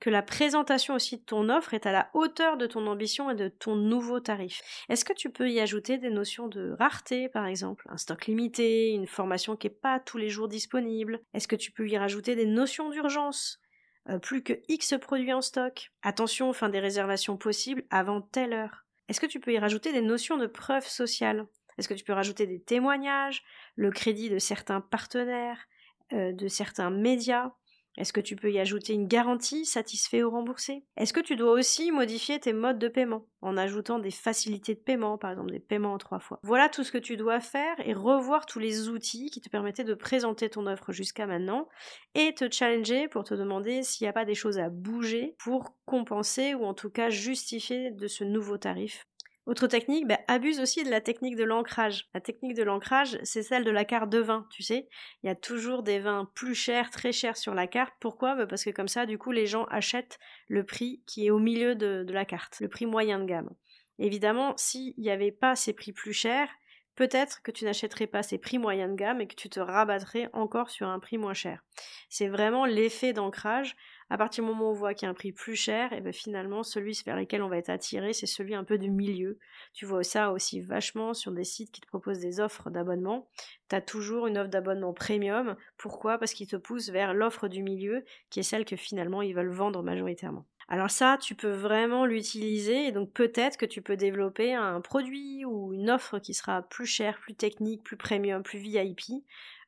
que 0.00 0.10
la 0.10 0.22
présentation 0.22 0.94
aussi 0.94 1.16
de 1.16 1.22
ton 1.22 1.48
offre 1.48 1.74
est 1.74 1.86
à 1.86 1.92
la 1.92 2.10
hauteur 2.14 2.56
de 2.56 2.66
ton 2.66 2.86
ambition 2.86 3.30
et 3.30 3.34
de 3.34 3.48
ton 3.48 3.74
nouveau 3.74 4.20
tarif. 4.20 4.62
Est-ce 4.88 5.04
que 5.04 5.12
tu 5.12 5.30
peux 5.30 5.50
y 5.50 5.60
ajouter 5.60 5.98
des 5.98 6.10
notions 6.10 6.48
de 6.48 6.76
rareté, 6.78 7.28
par 7.28 7.46
exemple, 7.46 7.86
un 7.88 7.96
stock 7.96 8.26
limité, 8.26 8.90
une 8.90 9.06
formation 9.06 9.56
qui 9.56 9.66
n'est 9.66 9.74
pas 9.74 9.98
tous 9.98 10.18
les 10.18 10.30
jours 10.30 10.48
disponible? 10.48 11.20
Est-ce 11.34 11.48
que 11.48 11.56
tu 11.56 11.72
peux 11.72 11.88
y 11.88 11.98
rajouter 11.98 12.36
des 12.36 12.46
notions 12.46 12.90
d'urgence? 12.90 13.60
Euh, 14.08 14.18
plus 14.18 14.42
que 14.42 14.54
X 14.68 14.94
produits 15.00 15.32
en 15.32 15.42
stock. 15.42 15.90
Attention, 16.02 16.52
fin 16.52 16.68
des 16.68 16.80
réservations 16.80 17.36
possibles 17.36 17.84
avant 17.90 18.22
telle 18.22 18.54
heure. 18.54 18.84
Est-ce 19.08 19.20
que 19.20 19.26
tu 19.26 19.40
peux 19.40 19.52
y 19.52 19.58
rajouter 19.58 19.92
des 19.92 20.00
notions 20.00 20.36
de 20.36 20.46
preuve 20.46 20.86
sociale? 20.86 21.46
Est-ce 21.76 21.88
que 21.88 21.94
tu 21.94 22.04
peux 22.04 22.12
rajouter 22.12 22.46
des 22.46 22.60
témoignages, 22.60 23.44
le 23.76 23.90
crédit 23.90 24.30
de 24.30 24.38
certains 24.38 24.80
partenaires, 24.80 25.66
euh, 26.12 26.32
de 26.32 26.48
certains 26.48 26.90
médias? 26.90 27.52
Est-ce 27.98 28.12
que 28.12 28.20
tu 28.20 28.36
peux 28.36 28.52
y 28.52 28.60
ajouter 28.60 28.92
une 28.92 29.08
garantie 29.08 29.66
satisfait 29.66 30.22
ou 30.22 30.30
remboursé? 30.30 30.84
Est-ce 30.96 31.12
que 31.12 31.18
tu 31.18 31.34
dois 31.34 31.50
aussi 31.50 31.90
modifier 31.90 32.38
tes 32.38 32.52
modes 32.52 32.78
de 32.78 32.86
paiement 32.86 33.26
en 33.42 33.56
ajoutant 33.56 33.98
des 33.98 34.12
facilités 34.12 34.76
de 34.76 34.80
paiement, 34.80 35.18
par 35.18 35.32
exemple 35.32 35.50
des 35.50 35.58
paiements 35.58 35.94
en 35.94 35.98
trois 35.98 36.20
fois? 36.20 36.38
Voilà 36.44 36.68
tout 36.68 36.84
ce 36.84 36.92
que 36.92 36.98
tu 36.98 37.16
dois 37.16 37.40
faire 37.40 37.74
et 37.84 37.94
revoir 37.94 38.46
tous 38.46 38.60
les 38.60 38.88
outils 38.88 39.30
qui 39.30 39.40
te 39.40 39.48
permettaient 39.48 39.82
de 39.82 39.94
présenter 39.94 40.48
ton 40.48 40.68
offre 40.68 40.92
jusqu'à 40.92 41.26
maintenant 41.26 41.68
et 42.14 42.34
te 42.34 42.48
challenger 42.48 43.08
pour 43.08 43.24
te 43.24 43.34
demander 43.34 43.82
s'il 43.82 44.04
n'y 44.04 44.10
a 44.10 44.12
pas 44.12 44.24
des 44.24 44.36
choses 44.36 44.60
à 44.60 44.68
bouger 44.68 45.34
pour 45.36 45.74
compenser 45.84 46.54
ou 46.54 46.64
en 46.64 46.74
tout 46.74 46.90
cas 46.90 47.10
justifier 47.10 47.90
de 47.90 48.06
ce 48.06 48.22
nouveau 48.22 48.58
tarif 48.58 49.08
autre 49.48 49.66
technique, 49.66 50.06
bah, 50.06 50.20
abuse 50.28 50.60
aussi 50.60 50.84
de 50.84 50.90
la 50.90 51.00
technique 51.00 51.34
de 51.34 51.44
l'ancrage. 51.44 52.08
La 52.12 52.20
technique 52.20 52.54
de 52.54 52.62
l'ancrage, 52.62 53.18
c'est 53.22 53.42
celle 53.42 53.64
de 53.64 53.70
la 53.70 53.86
carte 53.86 54.10
de 54.10 54.18
vin, 54.18 54.46
tu 54.50 54.62
sais. 54.62 54.88
Il 55.22 55.26
y 55.26 55.30
a 55.30 55.34
toujours 55.34 55.82
des 55.82 55.98
vins 55.98 56.30
plus 56.34 56.54
chers, 56.54 56.90
très 56.90 57.12
chers 57.12 57.38
sur 57.38 57.54
la 57.54 57.66
carte. 57.66 57.94
Pourquoi? 57.98 58.34
Bah, 58.34 58.46
Parce 58.46 58.62
que 58.62 58.70
comme 58.70 58.88
ça, 58.88 59.06
du 59.06 59.16
coup, 59.16 59.32
les 59.32 59.46
gens 59.46 59.64
achètent 59.64 60.18
le 60.48 60.64
prix 60.64 61.02
qui 61.06 61.26
est 61.26 61.30
au 61.30 61.38
milieu 61.38 61.74
de, 61.74 62.04
de 62.06 62.12
la 62.12 62.26
carte, 62.26 62.60
le 62.60 62.68
prix 62.68 62.84
moyen 62.84 63.18
de 63.18 63.24
gamme. 63.24 63.50
Évidemment, 63.98 64.54
s'il 64.56 64.94
n'y 64.98 65.10
avait 65.10 65.32
pas 65.32 65.56
ces 65.56 65.72
prix 65.72 65.92
plus 65.92 66.12
chers, 66.12 66.50
peut-être 66.94 67.42
que 67.42 67.50
tu 67.50 67.64
n'achèterais 67.64 68.06
pas 68.06 68.22
ces 68.22 68.38
prix 68.38 68.58
moyen 68.58 68.88
de 68.88 68.96
gamme 68.96 69.20
et 69.20 69.26
que 69.26 69.34
tu 69.34 69.48
te 69.48 69.60
rabattrais 69.60 70.28
encore 70.32 70.68
sur 70.68 70.88
un 70.88 70.98
prix 70.98 71.16
moins 71.16 71.32
cher. 71.32 71.64
C'est 72.08 72.28
vraiment 72.28 72.64
l'effet 72.64 73.12
d'ancrage 73.12 73.76
à 74.10 74.18
partir 74.18 74.44
du 74.44 74.50
moment 74.50 74.68
où 74.68 74.70
on 74.70 74.74
voit 74.74 74.94
qu'il 74.94 75.06
y 75.06 75.08
a 75.08 75.10
un 75.10 75.14
prix 75.14 75.32
plus 75.32 75.56
cher, 75.56 75.92
et 75.92 76.00
bien 76.00 76.12
finalement, 76.12 76.62
celui 76.62 77.00
vers 77.04 77.16
lequel 77.16 77.42
on 77.42 77.48
va 77.48 77.58
être 77.58 77.70
attiré, 77.70 78.12
c'est 78.12 78.26
celui 78.26 78.54
un 78.54 78.64
peu 78.64 78.78
du 78.78 78.90
milieu. 78.90 79.38
Tu 79.72 79.86
vois 79.86 80.02
ça 80.02 80.32
aussi 80.32 80.60
vachement 80.60 81.14
sur 81.14 81.32
des 81.32 81.44
sites 81.44 81.70
qui 81.72 81.80
te 81.80 81.86
proposent 81.86 82.20
des 82.20 82.40
offres 82.40 82.70
d'abonnement. 82.70 83.28
Tu 83.68 83.76
as 83.76 83.80
toujours 83.80 84.26
une 84.26 84.38
offre 84.38 84.50
d'abonnement 84.50 84.92
premium. 84.92 85.56
Pourquoi? 85.76 86.18
Parce 86.18 86.32
qu'ils 86.32 86.48
te 86.48 86.56
poussent 86.56 86.90
vers 86.90 87.14
l'offre 87.14 87.48
du 87.48 87.62
milieu, 87.62 88.04
qui 88.30 88.40
est 88.40 88.44
celle 88.44 88.64
que 88.64 88.76
finalement 88.76 89.22
ils 89.22 89.34
veulent 89.34 89.52
vendre 89.52 89.82
majoritairement. 89.82 90.46
Alors 90.70 90.90
ça, 90.90 91.16
tu 91.18 91.34
peux 91.34 91.50
vraiment 91.50 92.04
l'utiliser 92.04 92.86
et 92.86 92.92
donc 92.92 93.10
peut-être 93.14 93.56
que 93.56 93.64
tu 93.64 93.80
peux 93.80 93.96
développer 93.96 94.52
un 94.52 94.82
produit 94.82 95.46
ou 95.46 95.72
une 95.72 95.88
offre 95.88 96.18
qui 96.18 96.34
sera 96.34 96.60
plus 96.60 96.84
cher, 96.84 97.18
plus 97.20 97.34
technique, 97.34 97.82
plus 97.82 97.96
premium, 97.96 98.42
plus 98.42 98.58
VIP 98.58 99.24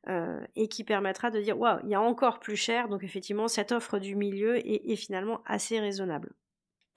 euh, 0.09 0.41
et 0.57 0.69
qui 0.69 0.85
permettra 0.85 1.31
de 1.31 1.41
dire 1.41 1.59
waouh, 1.59 1.81
il 1.85 1.91
y 1.91 1.95
a 1.95 2.01
encore 2.01 2.41
plus 2.41 2.57
cher, 2.57 2.89
donc 2.89 3.05
effectivement 3.05 3.49
cette 3.49 3.73
offre 3.73 3.99
du 3.99 4.17
milieu 4.17 4.57
est 4.67 4.97
finalement 4.97 5.43
assez 5.45 5.79
raisonnable. 5.79 6.33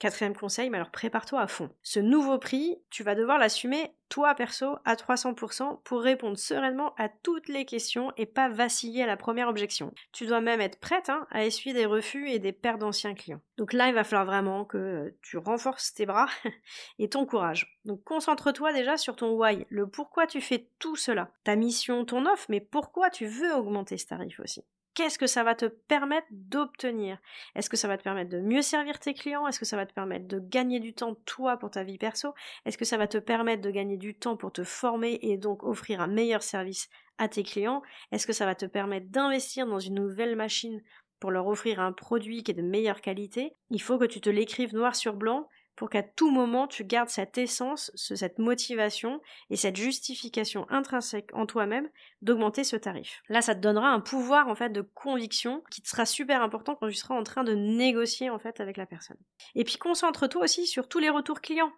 Quatrième 0.00 0.36
conseil, 0.36 0.70
mais 0.70 0.76
alors 0.76 0.90
prépare-toi 0.90 1.40
à 1.40 1.46
fond. 1.46 1.70
Ce 1.82 2.00
nouveau 2.00 2.38
prix, 2.38 2.76
tu 2.90 3.04
vas 3.04 3.14
devoir 3.14 3.38
l'assumer 3.38 3.94
toi 4.08 4.34
perso 4.34 4.76
à 4.84 4.96
300% 4.96 5.82
pour 5.82 6.02
répondre 6.02 6.36
sereinement 6.36 6.94
à 6.98 7.08
toutes 7.08 7.48
les 7.48 7.64
questions 7.64 8.12
et 8.16 8.26
pas 8.26 8.48
vaciller 8.48 9.04
à 9.04 9.06
la 9.06 9.16
première 9.16 9.48
objection. 9.48 9.94
Tu 10.12 10.26
dois 10.26 10.40
même 10.40 10.60
être 10.60 10.78
prête 10.78 11.08
hein, 11.08 11.26
à 11.30 11.44
essuyer 11.44 11.74
des 11.74 11.86
refus 11.86 12.28
et 12.28 12.38
des 12.38 12.52
pertes 12.52 12.80
d'anciens 12.80 13.14
clients. 13.14 13.40
Donc 13.56 13.72
là, 13.72 13.88
il 13.88 13.94
va 13.94 14.04
falloir 14.04 14.26
vraiment 14.26 14.64
que 14.64 15.14
tu 15.22 15.38
renforces 15.38 15.94
tes 15.94 16.06
bras 16.06 16.28
et 16.98 17.08
ton 17.08 17.24
courage. 17.24 17.78
Donc 17.84 18.02
concentre-toi 18.04 18.72
déjà 18.72 18.96
sur 18.96 19.16
ton 19.16 19.32
why, 19.32 19.64
le 19.68 19.88
pourquoi 19.88 20.26
tu 20.26 20.40
fais 20.40 20.68
tout 20.78 20.96
cela. 20.96 21.30
Ta 21.44 21.56
mission, 21.56 22.04
ton 22.04 22.26
offre, 22.26 22.46
mais 22.48 22.60
pourquoi 22.60 23.10
tu 23.10 23.26
veux 23.26 23.54
augmenter 23.54 23.96
ce 23.96 24.06
tarif 24.06 24.40
aussi 24.40 24.64
qu'est-ce 24.94 25.18
que 25.18 25.26
ça 25.26 25.44
va 25.44 25.54
te 25.54 25.66
permettre 25.66 26.26
d'obtenir? 26.30 27.18
Est-ce 27.54 27.68
que 27.68 27.76
ça 27.76 27.88
va 27.88 27.98
te 27.98 28.02
permettre 28.02 28.30
de 28.30 28.40
mieux 28.40 28.62
servir 28.62 28.98
tes 28.98 29.14
clients? 29.14 29.46
Est-ce 29.46 29.58
que 29.58 29.64
ça 29.64 29.76
va 29.76 29.86
te 29.86 29.92
permettre 29.92 30.26
de 30.26 30.38
gagner 30.38 30.80
du 30.80 30.94
temps 30.94 31.14
toi 31.26 31.56
pour 31.56 31.70
ta 31.70 31.82
vie 31.82 31.98
perso? 31.98 32.34
Est-ce 32.64 32.78
que 32.78 32.84
ça 32.84 32.96
va 32.96 33.06
te 33.06 33.18
permettre 33.18 33.62
de 33.62 33.70
gagner 33.70 33.96
du 33.96 34.14
temps 34.14 34.36
pour 34.36 34.52
te 34.52 34.64
former 34.64 35.18
et 35.22 35.36
donc 35.36 35.62
offrir 35.62 36.00
un 36.00 36.06
meilleur 36.06 36.42
service 36.42 36.88
à 37.18 37.28
tes 37.28 37.42
clients? 37.42 37.82
Est-ce 38.12 38.26
que 38.26 38.32
ça 38.32 38.46
va 38.46 38.54
te 38.54 38.66
permettre 38.66 39.08
d'investir 39.10 39.66
dans 39.66 39.80
une 39.80 39.94
nouvelle 39.94 40.36
machine 40.36 40.82
pour 41.20 41.30
leur 41.30 41.46
offrir 41.46 41.80
un 41.80 41.92
produit 41.92 42.42
qui 42.42 42.52
est 42.52 42.54
de 42.54 42.62
meilleure 42.62 43.00
qualité? 43.00 43.54
Il 43.70 43.82
faut 43.82 43.98
que 43.98 44.04
tu 44.04 44.20
te 44.20 44.30
l'écrives 44.30 44.74
noir 44.74 44.94
sur 44.94 45.14
blanc 45.14 45.48
pour 45.76 45.90
qu'à 45.90 46.02
tout 46.02 46.30
moment 46.30 46.66
tu 46.66 46.84
gardes 46.84 47.08
cette 47.08 47.38
essence, 47.38 47.90
cette 47.94 48.38
motivation 48.38 49.20
et 49.50 49.56
cette 49.56 49.76
justification 49.76 50.66
intrinsèque 50.70 51.30
en 51.34 51.46
toi-même 51.46 51.88
d'augmenter 52.22 52.64
ce 52.64 52.76
tarif. 52.76 53.22
Là, 53.28 53.42
ça 53.42 53.54
te 53.54 53.60
donnera 53.60 53.88
un 53.88 54.00
pouvoir 54.00 54.48
en 54.48 54.54
fait 54.54 54.70
de 54.70 54.82
conviction 54.82 55.62
qui 55.70 55.82
te 55.82 55.88
sera 55.88 56.06
super 56.06 56.42
important 56.42 56.74
quand 56.74 56.88
tu 56.88 56.94
seras 56.94 57.14
en 57.14 57.22
train 57.22 57.44
de 57.44 57.54
négocier 57.54 58.30
en 58.30 58.38
fait 58.38 58.60
avec 58.60 58.76
la 58.76 58.86
personne. 58.86 59.18
Et 59.54 59.64
puis 59.64 59.76
concentre-toi 59.76 60.44
aussi 60.44 60.66
sur 60.66 60.88
tous 60.88 60.98
les 60.98 61.10
retours 61.10 61.40
clients. 61.40 61.72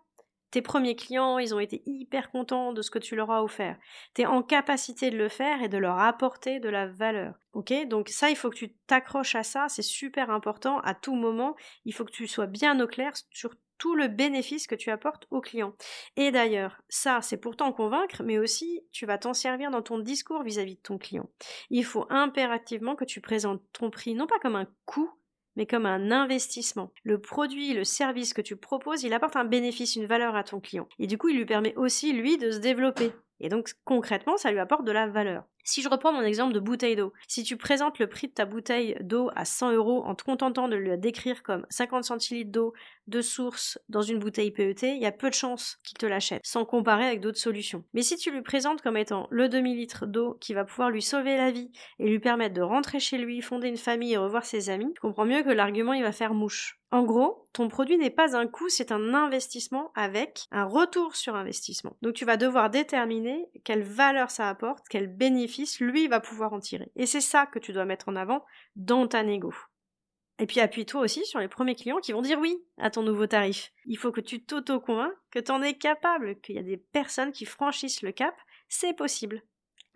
Tes 0.52 0.62
premiers 0.62 0.94
clients, 0.94 1.38
ils 1.38 1.54
ont 1.54 1.58
été 1.58 1.82
hyper 1.86 2.30
contents 2.30 2.72
de 2.72 2.80
ce 2.80 2.90
que 2.90 3.00
tu 3.00 3.16
leur 3.16 3.30
as 3.30 3.42
offert. 3.42 3.76
Tu 4.14 4.22
es 4.22 4.26
en 4.26 4.42
capacité 4.42 5.10
de 5.10 5.18
le 5.18 5.28
faire 5.28 5.60
et 5.62 5.68
de 5.68 5.76
leur 5.76 5.98
apporter 5.98 6.60
de 6.60 6.68
la 6.68 6.86
valeur. 6.86 7.34
Ok? 7.52 7.72
Donc 7.88 8.08
ça, 8.08 8.30
il 8.30 8.36
faut 8.36 8.48
que 8.50 8.56
tu 8.56 8.72
t'accroches 8.86 9.34
à 9.34 9.42
ça, 9.42 9.66
c'est 9.68 9.82
super 9.82 10.30
important 10.30 10.78
à 10.80 10.94
tout 10.94 11.16
moment. 11.16 11.56
Il 11.84 11.92
faut 11.92 12.04
que 12.04 12.12
tu 12.12 12.28
sois 12.28 12.46
bien 12.46 12.78
au 12.80 12.86
clair 12.86 13.12
sur 13.30 13.54
tout 13.78 13.94
le 13.94 14.08
bénéfice 14.08 14.66
que 14.66 14.74
tu 14.74 14.90
apportes 14.90 15.26
au 15.30 15.40
client. 15.40 15.74
Et 16.16 16.30
d'ailleurs, 16.30 16.80
ça, 16.88 17.20
c'est 17.22 17.36
pour 17.36 17.56
t'en 17.56 17.72
convaincre, 17.72 18.22
mais 18.24 18.38
aussi 18.38 18.82
tu 18.92 19.06
vas 19.06 19.18
t'en 19.18 19.34
servir 19.34 19.70
dans 19.70 19.82
ton 19.82 19.98
discours 19.98 20.42
vis-à-vis 20.42 20.76
de 20.76 20.80
ton 20.80 20.98
client. 20.98 21.28
Il 21.70 21.84
faut 21.84 22.06
impérativement 22.10 22.96
que 22.96 23.04
tu 23.04 23.20
présentes 23.20 23.62
ton 23.72 23.90
prix 23.90 24.14
non 24.14 24.26
pas 24.26 24.38
comme 24.38 24.56
un 24.56 24.68
coût, 24.84 25.10
mais 25.56 25.66
comme 25.66 25.86
un 25.86 26.10
investissement. 26.10 26.92
Le 27.02 27.20
produit, 27.20 27.72
le 27.72 27.84
service 27.84 28.34
que 28.34 28.42
tu 28.42 28.56
proposes, 28.56 29.02
il 29.02 29.14
apporte 29.14 29.36
un 29.36 29.44
bénéfice, 29.44 29.96
une 29.96 30.06
valeur 30.06 30.36
à 30.36 30.44
ton 30.44 30.60
client. 30.60 30.88
Et 30.98 31.06
du 31.06 31.18
coup, 31.18 31.28
il 31.28 31.36
lui 31.36 31.46
permet 31.46 31.74
aussi, 31.76 32.12
lui, 32.12 32.36
de 32.36 32.50
se 32.50 32.58
développer. 32.58 33.12
Et 33.40 33.48
donc, 33.48 33.70
concrètement, 33.84 34.36
ça 34.36 34.50
lui 34.50 34.58
apporte 34.58 34.84
de 34.84 34.92
la 34.92 35.06
valeur. 35.06 35.44
Si 35.68 35.82
je 35.82 35.88
reprends 35.88 36.12
mon 36.12 36.22
exemple 36.22 36.52
de 36.52 36.60
bouteille 36.60 36.94
d'eau, 36.94 37.12
si 37.26 37.42
tu 37.42 37.56
présentes 37.56 37.98
le 37.98 38.06
prix 38.06 38.28
de 38.28 38.32
ta 38.32 38.44
bouteille 38.44 38.96
d'eau 39.00 39.30
à 39.34 39.44
100 39.44 39.72
euros 39.72 40.04
en 40.04 40.14
te 40.14 40.22
contentant 40.22 40.68
de 40.68 40.76
le 40.76 40.96
décrire 40.96 41.42
comme 41.42 41.66
50 41.70 42.04
centilitres 42.04 42.52
d'eau 42.52 42.72
de 43.08 43.20
source 43.20 43.76
dans 43.88 44.00
une 44.00 44.20
bouteille 44.20 44.52
PET, 44.52 44.94
il 44.94 45.02
y 45.02 45.06
a 45.06 45.12
peu 45.12 45.28
de 45.28 45.34
chances 45.34 45.80
qu'il 45.82 45.98
te 45.98 46.06
l'achète, 46.06 46.42
sans 46.44 46.64
comparer 46.64 47.06
avec 47.06 47.20
d'autres 47.20 47.38
solutions. 47.38 47.82
Mais 47.94 48.02
si 48.02 48.16
tu 48.16 48.30
lui 48.30 48.42
présentes 48.42 48.80
comme 48.80 48.96
étant 48.96 49.26
le 49.30 49.48
demi-litre 49.48 50.06
d'eau 50.06 50.36
qui 50.40 50.54
va 50.54 50.64
pouvoir 50.64 50.90
lui 50.90 51.02
sauver 51.02 51.36
la 51.36 51.50
vie 51.50 51.72
et 51.98 52.08
lui 52.08 52.20
permettre 52.20 52.54
de 52.54 52.62
rentrer 52.62 53.00
chez 53.00 53.18
lui, 53.18 53.42
fonder 53.42 53.66
une 53.66 53.76
famille 53.76 54.12
et 54.12 54.18
revoir 54.18 54.44
ses 54.44 54.70
amis, 54.70 54.92
tu 54.94 55.00
comprends 55.00 55.26
mieux 55.26 55.42
que 55.42 55.50
l'argument 55.50 55.94
il 55.94 56.04
va 56.04 56.12
faire 56.12 56.32
mouche. 56.32 56.78
En 56.92 57.02
gros, 57.02 57.48
ton 57.52 57.68
produit 57.68 57.98
n'est 57.98 58.10
pas 58.10 58.36
un 58.36 58.46
coût, 58.46 58.68
c'est 58.68 58.92
un 58.92 59.12
investissement 59.12 59.90
avec 59.96 60.46
un 60.52 60.64
retour 60.64 61.16
sur 61.16 61.34
investissement. 61.34 61.96
Donc 62.00 62.14
tu 62.14 62.24
vas 62.24 62.36
devoir 62.36 62.70
déterminer 62.70 63.48
quelle 63.64 63.82
valeur 63.82 64.30
ça 64.30 64.48
apporte, 64.48 64.86
quel 64.88 65.08
bénéfice 65.08 65.80
lui 65.80 66.06
va 66.06 66.20
pouvoir 66.20 66.52
en 66.52 66.60
tirer. 66.60 66.92
Et 66.94 67.06
c'est 67.06 67.20
ça 67.20 67.46
que 67.46 67.58
tu 67.58 67.72
dois 67.72 67.86
mettre 67.86 68.08
en 68.08 68.14
avant 68.14 68.44
dans 68.76 69.08
ta 69.08 69.24
négo. 69.24 69.52
Et 70.38 70.46
puis 70.46 70.60
appuie-toi 70.60 71.00
aussi 71.00 71.24
sur 71.24 71.40
les 71.40 71.48
premiers 71.48 71.74
clients 71.74 71.98
qui 71.98 72.12
vont 72.12 72.22
dire 72.22 72.38
oui 72.38 72.62
à 72.78 72.90
ton 72.90 73.02
nouveau 73.02 73.26
tarif. 73.26 73.72
Il 73.86 73.96
faut 73.96 74.12
que 74.12 74.20
tu 74.20 74.44
t'auto-convaincs 74.44 75.14
que 75.30 75.38
tu 75.38 75.50
en 75.50 75.62
es 75.62 75.74
capable, 75.74 76.40
qu'il 76.40 76.54
y 76.54 76.58
a 76.58 76.62
des 76.62 76.76
personnes 76.76 77.32
qui 77.32 77.46
franchissent 77.46 78.02
le 78.02 78.12
cap, 78.12 78.34
c'est 78.68 78.94
possible. 78.94 79.42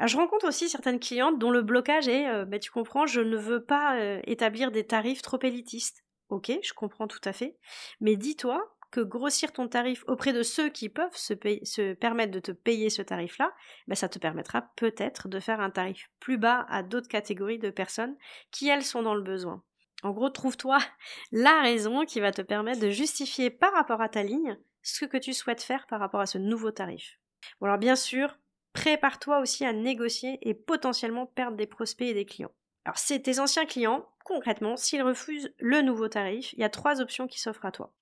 Je 0.03 0.17
rencontre 0.17 0.49
aussi 0.49 0.71
certaines 0.71 0.99
clientes 0.99 1.39
dont 1.39 1.51
le 1.51 1.61
blocage 1.61 2.09
est, 2.09 2.27
euh, 2.27 2.47
bah, 2.47 2.59
tu 2.59 2.71
comprends, 2.71 3.07
je 3.07 3.21
ne 3.21 3.37
veux 3.37 3.63
pas 3.63 3.99
euh, 3.99 4.21
établir 4.25 4.71
des 4.71 4.87
tarifs 4.87 5.21
trop 5.21 5.39
élitistes. 5.43 6.03
Ok, 6.31 6.53
je 6.63 6.73
comprends 6.73 7.09
tout 7.09 7.21
à 7.25 7.33
fait. 7.33 7.57
Mais 8.01 8.17
dis-toi 8.17 8.73
que 8.91 9.01
grossir 9.01 9.53
ton 9.53 9.69
tarif 9.69 10.05
auprès 10.07 10.33
de 10.33 10.43
ceux 10.43 10.69
qui 10.69 10.89
peuvent 10.89 11.17
se, 11.17 11.93
permettre 11.95 12.33
de 12.33 12.41
te 12.41 12.53
payer 12.53 12.91
ce 12.91 13.03
tarif-là, 13.03 13.53
bah, 13.87 13.95
ça 13.95 14.09
te 14.09 14.19
permettra 14.19 14.63
peut-être 14.77 15.29
de 15.29 15.41
faire 15.41 15.61
un 15.61 15.71
tarif 15.71 16.11
plus 16.19 16.39
bas 16.39 16.67
à 16.69 16.83
d'autres 16.83 17.09
catégories 17.09 17.59
de 17.59 17.71
personnes 17.71 18.17
qui, 18.51 18.69
elles, 18.69 18.85
sont 18.85 19.03
dans 19.03 19.15
le 19.15 19.23
besoin. 19.23 19.63
En 20.03 20.11
gros, 20.11 20.31
trouve-toi 20.31 20.79
la 21.33 21.61
raison 21.63 22.05
qui 22.05 22.21
va 22.21 22.33
te 22.33 22.43
permettre 22.43 22.81
de 22.81 22.91
justifier 22.91 23.51
par 23.51 23.73
rapport 23.73 24.01
à 24.01 24.09
ta 24.09 24.23
ligne 24.23 24.57
ce 24.83 25.05
que 25.05 25.19
tu 25.19 25.35
souhaites 25.35 25.63
faire 25.63 25.87
par 25.87 26.01
rapport 26.01 26.21
à 26.21 26.27
ce 26.27 26.39
nouveau 26.39 26.71
tarif. 26.71 27.19
Bon 27.61 27.67
alors 27.67 27.79
bien 27.79 27.97
sûr, 27.97 28.39
prépare-toi 28.73 29.41
aussi 29.41 29.65
à 29.65 29.73
négocier 29.73 30.39
et 30.43 30.55
potentiellement 30.55 31.27
perdre 31.27 31.57
des 31.57 31.67
prospects 31.67 32.09
et 32.09 32.15
des 32.15 32.25
clients. 32.25 32.53
Alors 32.87 32.99
c'est 32.99 33.21
tes 33.21 33.41
anciens 33.41 33.67
clients, 33.67 34.07
concrètement, 34.25 34.77
s'ils 34.77 35.03
refusent 35.03 35.53
le 35.59 35.83
nouveau 35.83 36.09
tarif, 36.09 36.53
il 36.55 36.61
y 36.61 36.65
a 36.65 36.71
trois 36.71 37.01
options 37.01 37.27
qui 37.27 37.39
s'offrent 37.39 37.67
à 37.67 37.73
toi. 37.73 37.93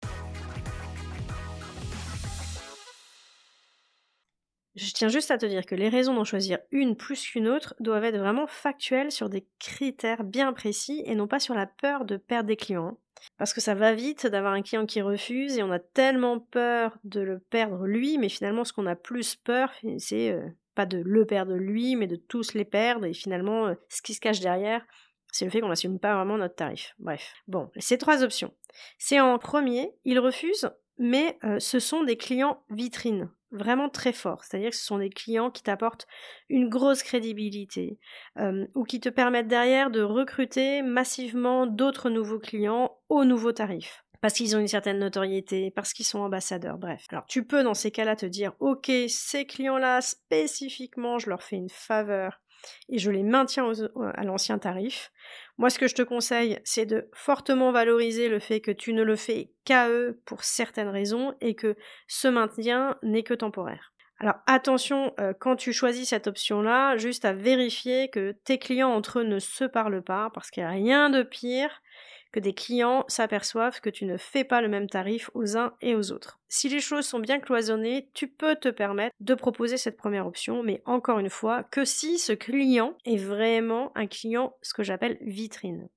Je 4.76 4.92
tiens 4.92 5.08
juste 5.08 5.32
à 5.32 5.38
te 5.38 5.46
dire 5.46 5.66
que 5.66 5.74
les 5.74 5.88
raisons 5.88 6.14
d'en 6.14 6.22
choisir 6.22 6.60
une 6.70 6.94
plus 6.94 7.26
qu'une 7.26 7.48
autre 7.48 7.74
doivent 7.80 8.04
être 8.04 8.18
vraiment 8.18 8.46
factuelles 8.46 9.10
sur 9.10 9.28
des 9.28 9.44
critères 9.58 10.22
bien 10.22 10.52
précis 10.52 11.02
et 11.04 11.16
non 11.16 11.26
pas 11.26 11.40
sur 11.40 11.54
la 11.54 11.66
peur 11.66 12.04
de 12.04 12.16
perdre 12.16 12.46
des 12.46 12.56
clients. 12.56 12.96
Parce 13.36 13.54
que 13.54 13.60
ça 13.60 13.74
va 13.74 13.94
vite 13.94 14.26
d'avoir 14.26 14.52
un 14.52 14.62
client 14.62 14.86
qui 14.86 15.00
refuse 15.00 15.58
et 15.58 15.62
on 15.62 15.70
a 15.70 15.78
tellement 15.78 16.40
peur 16.40 16.98
de 17.04 17.20
le 17.20 17.38
perdre 17.38 17.86
lui, 17.86 18.18
mais 18.18 18.28
finalement 18.28 18.64
ce 18.64 18.72
qu'on 18.72 18.86
a 18.86 18.96
plus 18.96 19.36
peur, 19.36 19.72
c'est 19.98 20.30
euh, 20.30 20.46
pas 20.74 20.86
de 20.86 20.98
le 20.98 21.24
perdre 21.24 21.54
lui, 21.54 21.96
mais 21.96 22.06
de 22.06 22.16
tous 22.16 22.54
les 22.54 22.64
perdre 22.64 23.06
et 23.06 23.12
finalement 23.12 23.66
euh, 23.66 23.74
ce 23.88 24.02
qui 24.02 24.14
se 24.14 24.20
cache 24.20 24.40
derrière, 24.40 24.84
c'est 25.32 25.44
le 25.44 25.50
fait 25.50 25.60
qu'on 25.60 25.68
n'assume 25.68 25.98
pas 25.98 26.14
vraiment 26.14 26.38
notre 26.38 26.54
tarif. 26.54 26.94
Bref. 26.98 27.34
Bon, 27.46 27.70
ces 27.76 27.98
trois 27.98 28.22
options. 28.22 28.54
C'est 28.98 29.20
en 29.20 29.38
premier, 29.38 29.92
il 30.04 30.18
refuse, 30.18 30.70
mais 30.98 31.38
euh, 31.44 31.58
ce 31.58 31.78
sont 31.78 32.02
des 32.04 32.16
clients 32.16 32.62
vitrines 32.70 33.30
vraiment 33.50 33.88
très 33.88 34.12
fort. 34.12 34.44
C'est-à-dire 34.44 34.70
que 34.70 34.76
ce 34.76 34.84
sont 34.84 34.98
des 34.98 35.10
clients 35.10 35.50
qui 35.50 35.62
t'apportent 35.62 36.06
une 36.48 36.68
grosse 36.68 37.02
crédibilité 37.02 37.98
euh, 38.38 38.66
ou 38.74 38.84
qui 38.84 39.00
te 39.00 39.08
permettent 39.08 39.48
derrière 39.48 39.90
de 39.90 40.02
recruter 40.02 40.82
massivement 40.82 41.66
d'autres 41.66 42.10
nouveaux 42.10 42.38
clients 42.38 42.98
au 43.08 43.24
nouveau 43.24 43.52
tarif. 43.52 44.04
Parce 44.20 44.34
qu'ils 44.34 44.56
ont 44.56 44.60
une 44.60 44.66
certaine 44.66 44.98
notoriété, 44.98 45.70
parce 45.70 45.92
qu'ils 45.92 46.06
sont 46.06 46.18
ambassadeurs, 46.18 46.76
bref. 46.76 47.04
Alors 47.10 47.26
tu 47.26 47.44
peux 47.44 47.62
dans 47.62 47.74
ces 47.74 47.92
cas-là 47.92 48.16
te 48.16 48.26
dire, 48.26 48.52
ok, 48.58 48.90
ces 49.08 49.46
clients-là 49.46 50.00
spécifiquement, 50.00 51.18
je 51.18 51.30
leur 51.30 51.42
fais 51.42 51.56
une 51.56 51.70
faveur 51.70 52.40
et 52.88 52.98
je 52.98 53.10
les 53.10 53.22
maintiens 53.22 53.70
à 54.14 54.24
l'ancien 54.24 54.58
tarif. 54.58 55.12
Moi, 55.58 55.70
ce 55.70 55.78
que 55.78 55.88
je 55.88 55.94
te 55.94 56.02
conseille, 56.02 56.58
c'est 56.64 56.86
de 56.86 57.08
fortement 57.12 57.72
valoriser 57.72 58.28
le 58.28 58.38
fait 58.38 58.60
que 58.60 58.70
tu 58.70 58.92
ne 58.92 59.02
le 59.02 59.16
fais 59.16 59.50
qu'à 59.64 59.88
eux 59.88 60.20
pour 60.24 60.44
certaines 60.44 60.88
raisons 60.88 61.34
et 61.40 61.54
que 61.54 61.76
ce 62.06 62.28
maintien 62.28 62.96
n'est 63.02 63.22
que 63.22 63.34
temporaire. 63.34 63.92
Alors 64.20 64.36
attention, 64.46 65.14
euh, 65.20 65.32
quand 65.38 65.54
tu 65.54 65.72
choisis 65.72 66.08
cette 66.08 66.26
option-là, 66.26 66.96
juste 66.96 67.24
à 67.24 67.32
vérifier 67.32 68.08
que 68.08 68.32
tes 68.44 68.58
clients 68.58 68.90
entre 68.90 69.20
eux 69.20 69.24
ne 69.24 69.38
se 69.38 69.64
parlent 69.64 70.02
pas, 70.02 70.30
parce 70.34 70.50
qu'il 70.50 70.64
n'y 70.64 70.68
a 70.68 70.72
rien 70.72 71.08
de 71.08 71.22
pire 71.22 71.82
que 72.32 72.40
des 72.40 72.52
clients 72.52 73.04
s'aperçoivent 73.08 73.80
que 73.80 73.90
tu 73.90 74.04
ne 74.04 74.16
fais 74.16 74.44
pas 74.44 74.60
le 74.60 74.68
même 74.68 74.88
tarif 74.88 75.30
aux 75.34 75.56
uns 75.56 75.74
et 75.80 75.94
aux 75.94 76.12
autres. 76.12 76.38
Si 76.48 76.68
les 76.68 76.80
choses 76.80 77.06
sont 77.06 77.18
bien 77.18 77.40
cloisonnées, 77.40 78.08
tu 78.14 78.28
peux 78.28 78.56
te 78.56 78.68
permettre 78.68 79.14
de 79.20 79.34
proposer 79.34 79.76
cette 79.76 79.96
première 79.96 80.26
option, 80.26 80.62
mais 80.62 80.82
encore 80.84 81.18
une 81.18 81.30
fois, 81.30 81.62
que 81.64 81.84
si 81.84 82.18
ce 82.18 82.32
client 82.32 82.94
est 83.04 83.16
vraiment 83.16 83.92
un 83.94 84.06
client, 84.06 84.54
ce 84.62 84.74
que 84.74 84.82
j'appelle 84.82 85.18
vitrine. 85.20 85.88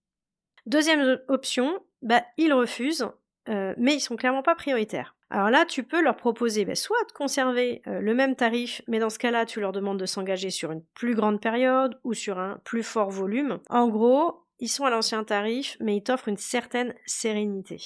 Deuxième 0.65 1.19
option, 1.27 1.79
bah, 2.01 2.23
ils 2.37 2.53
refusent, 2.53 3.09
euh, 3.49 3.73
mais 3.77 3.95
ils 3.95 3.99
sont 3.99 4.15
clairement 4.15 4.43
pas 4.43 4.55
prioritaires. 4.55 5.15
Alors 5.31 5.49
là, 5.49 5.65
tu 5.65 5.83
peux 5.83 6.01
leur 6.01 6.17
proposer 6.17 6.65
bah, 6.65 6.75
soit 6.75 7.03
de 7.07 7.13
conserver 7.13 7.81
euh, 7.87 8.01
le 8.01 8.13
même 8.13 8.35
tarif, 8.35 8.81
mais 8.87 8.99
dans 8.99 9.09
ce 9.09 9.17
cas-là, 9.17 9.45
tu 9.45 9.61
leur 9.61 9.71
demandes 9.71 9.99
de 9.99 10.05
s'engager 10.05 10.49
sur 10.49 10.71
une 10.71 10.83
plus 10.93 11.15
grande 11.15 11.41
période 11.41 11.97
ou 12.03 12.13
sur 12.13 12.37
un 12.37 12.59
plus 12.65 12.83
fort 12.83 13.09
volume. 13.09 13.59
En 13.69 13.87
gros, 13.87 14.43
ils 14.61 14.69
sont 14.69 14.85
à 14.85 14.89
l'ancien 14.89 15.23
tarif, 15.23 15.75
mais 15.81 15.97
ils 15.97 16.03
t'offrent 16.03 16.29
une 16.29 16.37
certaine 16.37 16.93
sérénité. 17.05 17.77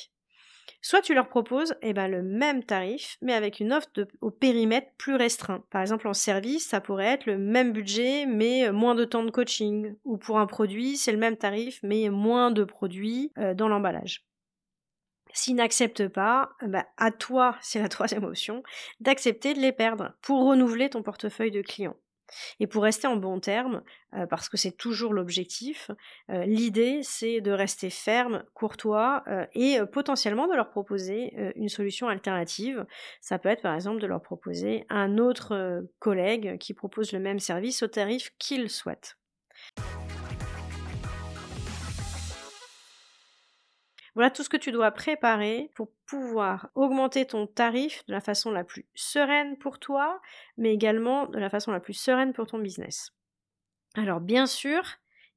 Soit 0.82 1.02
tu 1.02 1.16
leur 1.16 1.30
proposes 1.30 1.74
eh 1.82 1.94
ben, 1.94 2.08
le 2.08 2.22
même 2.22 2.64
tarif, 2.64 3.18
mais 3.22 3.34
avec 3.34 3.60
une 3.60 3.74
offre 3.74 3.88
au 4.22 4.30
périmètre 4.30 4.92
plus 5.00 5.16
restreint. 5.16 5.64
Par 5.72 5.82
exemple, 5.82 6.08
en 6.08 6.14
service, 6.14 6.68
ça 6.68 6.82
pourrait 6.82 7.06
être 7.06 7.26
le 7.26 7.40
même 7.40 7.72
budget, 7.72 8.28
mais 8.28 8.68
euh, 8.68 8.72
moins 8.72 8.94
de 8.94 9.04
temps 9.04 9.24
de 9.24 9.32
coaching. 9.32 9.96
Ou 10.04 10.18
pour 10.18 10.38
un 10.38 10.46
produit, 10.46 10.96
c'est 10.96 11.12
le 11.12 11.18
même 11.18 11.38
tarif, 11.38 11.80
mais 11.82 12.10
moins 12.10 12.52
de 12.52 12.64
produits 12.64 13.32
euh, 13.40 13.56
dans 13.56 13.68
l'emballage. 13.68 14.28
S'ils 15.34 15.56
n'acceptent 15.56 16.08
pas, 16.08 16.52
eh 16.62 16.68
ben, 16.68 16.86
à 16.98 17.10
toi, 17.10 17.58
c'est 17.62 17.82
la 17.82 17.90
troisième 17.90 18.26
option, 18.26 18.62
d'accepter 19.00 19.56
de 19.56 19.62
les 19.62 19.72
perdre 19.72 20.14
pour 20.22 20.46
renouveler 20.46 20.92
ton 20.92 21.02
portefeuille 21.02 21.52
de 21.52 21.64
clients. 21.64 21.98
Et 22.60 22.68
pour 22.68 22.84
rester 22.84 23.08
en 23.08 23.16
bon 23.16 23.40
terme, 23.40 23.82
euh, 24.14 24.26
parce 24.26 24.50
que 24.50 24.58
c'est 24.58 24.72
toujours 24.72 25.14
l'objectif, 25.14 25.92
euh, 26.30 26.46
l'idée 26.46 27.02
c'est 27.04 27.42
de 27.42 27.52
rester 27.52 27.90
ferme, 27.90 28.44
courtois 28.54 29.24
euh, 29.28 29.46
et 29.54 29.80
potentiellement 29.92 30.48
de 30.48 30.56
leur 30.56 30.70
proposer 30.70 31.34
une 31.56 31.70
solution 31.70 32.08
alternative. 32.08 32.86
Ça 33.22 33.40
peut 33.40 33.50
être 33.50 33.62
par 33.62 33.76
exemple 33.76 34.02
de 34.02 34.08
leur 34.08 34.22
proposer 34.22 34.86
un 34.90 35.18
autre 35.18 35.86
collègue 36.00 36.58
qui 36.58 36.74
propose 36.74 37.12
le 37.12 37.20
même 37.20 37.40
service 37.40 37.84
au 37.84 37.88
tarif 37.88 38.32
qu'ils 38.38 38.70
souhaitent. 38.70 39.18
Voilà 44.16 44.32
tout 44.32 44.44
ce 44.44 44.50
que 44.50 44.58
tu 44.58 44.72
dois 44.72 44.92
préparer 44.92 45.70
pour 45.76 45.92
pouvoir 46.06 46.70
augmenter 46.74 47.26
ton 47.26 47.48
tarif 47.48 48.06
de 48.08 48.14
la 48.14 48.22
façon 48.22 48.50
la 48.50 48.64
plus 48.64 48.86
sereine 48.96 49.58
pour 49.58 49.78
toi, 49.78 50.22
mais 50.58 50.74
également 50.74 51.28
de 51.28 51.38
la 51.38 51.50
façon 51.50 51.72
la 51.72 51.82
plus 51.82 51.94
sereine 51.94 52.32
pour 52.32 52.48
ton 52.48 52.58
business. 52.58 53.14
Alors 53.96 54.22
bien 54.22 54.48
sûr, 54.48 54.84